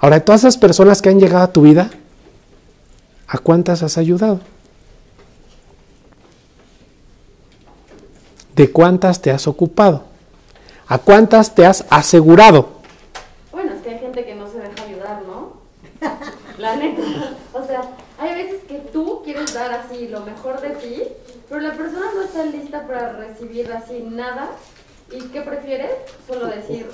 [0.00, 1.88] Ahora, todas esas personas que han llegado a tu vida,
[3.32, 4.40] ¿A cuántas has ayudado?
[8.54, 10.02] ¿De cuántas te has ocupado?
[10.86, 12.68] ¿A cuántas te has asegurado?
[13.50, 15.54] Bueno, es que hay gente que no se deja ayudar, ¿no?
[16.58, 17.00] La neta.
[17.54, 17.80] O sea,
[18.18, 21.02] hay veces que tú quieres dar así lo mejor de ti,
[21.48, 24.50] pero la persona no está lista para recibir así nada.
[25.10, 25.92] ¿Y qué prefieres?
[26.28, 26.86] Solo decir,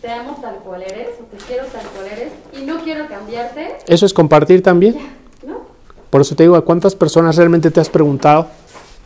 [0.00, 3.76] te amo tal cual eres, o te quiero tal cual eres, y no quiero cambiarte,
[3.86, 5.17] Eso es compartir también.
[6.10, 8.48] Por eso te digo, ¿a cuántas personas realmente te has preguntado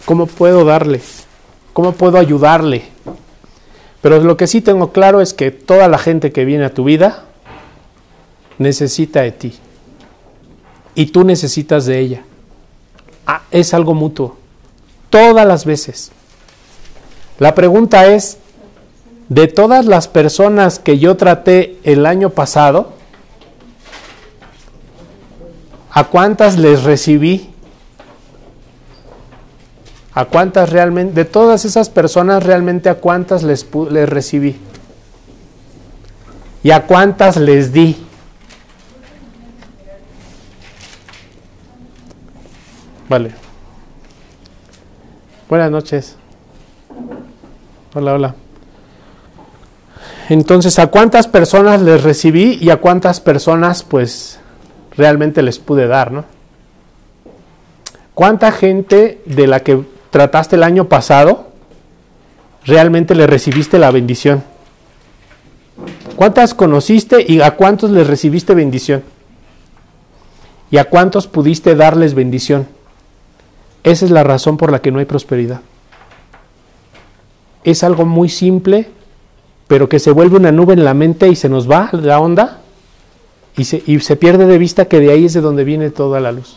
[0.04, 1.00] cómo puedo darle?
[1.72, 2.84] ¿Cómo puedo ayudarle?
[4.00, 6.84] Pero lo que sí tengo claro es que toda la gente que viene a tu
[6.84, 7.24] vida
[8.58, 9.54] necesita de ti.
[10.94, 12.22] Y tú necesitas de ella.
[13.26, 14.36] Ah, es algo mutuo.
[15.08, 16.12] Todas las veces.
[17.38, 18.38] La pregunta es,
[19.28, 22.92] de todas las personas que yo traté el año pasado,
[25.94, 27.50] ¿A cuántas les recibí?
[30.14, 34.56] ¿A cuántas realmente, de todas esas personas realmente a cuántas les, les recibí?
[36.62, 37.96] ¿Y a cuántas les di?
[43.08, 43.32] Vale.
[45.48, 46.16] Buenas noches.
[47.94, 48.34] Hola, hola.
[50.30, 54.38] Entonces, ¿a cuántas personas les recibí y a cuántas personas pues
[54.96, 56.24] realmente les pude dar, ¿no?
[58.14, 61.48] ¿Cuánta gente de la que trataste el año pasado
[62.64, 64.44] realmente le recibiste la bendición?
[66.16, 69.02] ¿Cuántas conociste y a cuántos les recibiste bendición?
[70.70, 72.66] ¿Y a cuántos pudiste darles bendición?
[73.82, 75.62] Esa es la razón por la que no hay prosperidad.
[77.64, 78.88] Es algo muy simple,
[79.66, 82.61] pero que se vuelve una nube en la mente y se nos va la onda
[83.56, 86.20] y se, y se pierde de vista que de ahí es de donde viene toda
[86.20, 86.56] la luz.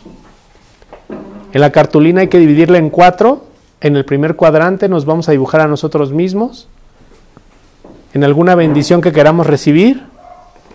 [1.52, 3.44] En la cartulina hay que dividirla en cuatro.
[3.80, 6.68] En el primer cuadrante nos vamos a dibujar a nosotros mismos.
[8.14, 10.02] En alguna bendición que queramos recibir.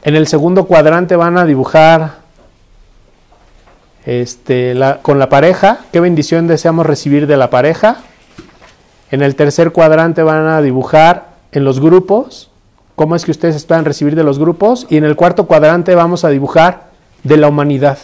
[0.03, 2.21] En el segundo cuadrante van a dibujar
[4.05, 7.97] este, la- con la pareja, qué bendición deseamos recibir de la pareja.
[9.11, 12.49] En el tercer cuadrante van a dibujar en los grupos,
[13.01, 14.85] cómo es que ustedes esperan recibir de los grupos.
[14.87, 16.91] Y en el cuarto cuadrante vamos a dibujar
[17.23, 17.97] de la humanidad.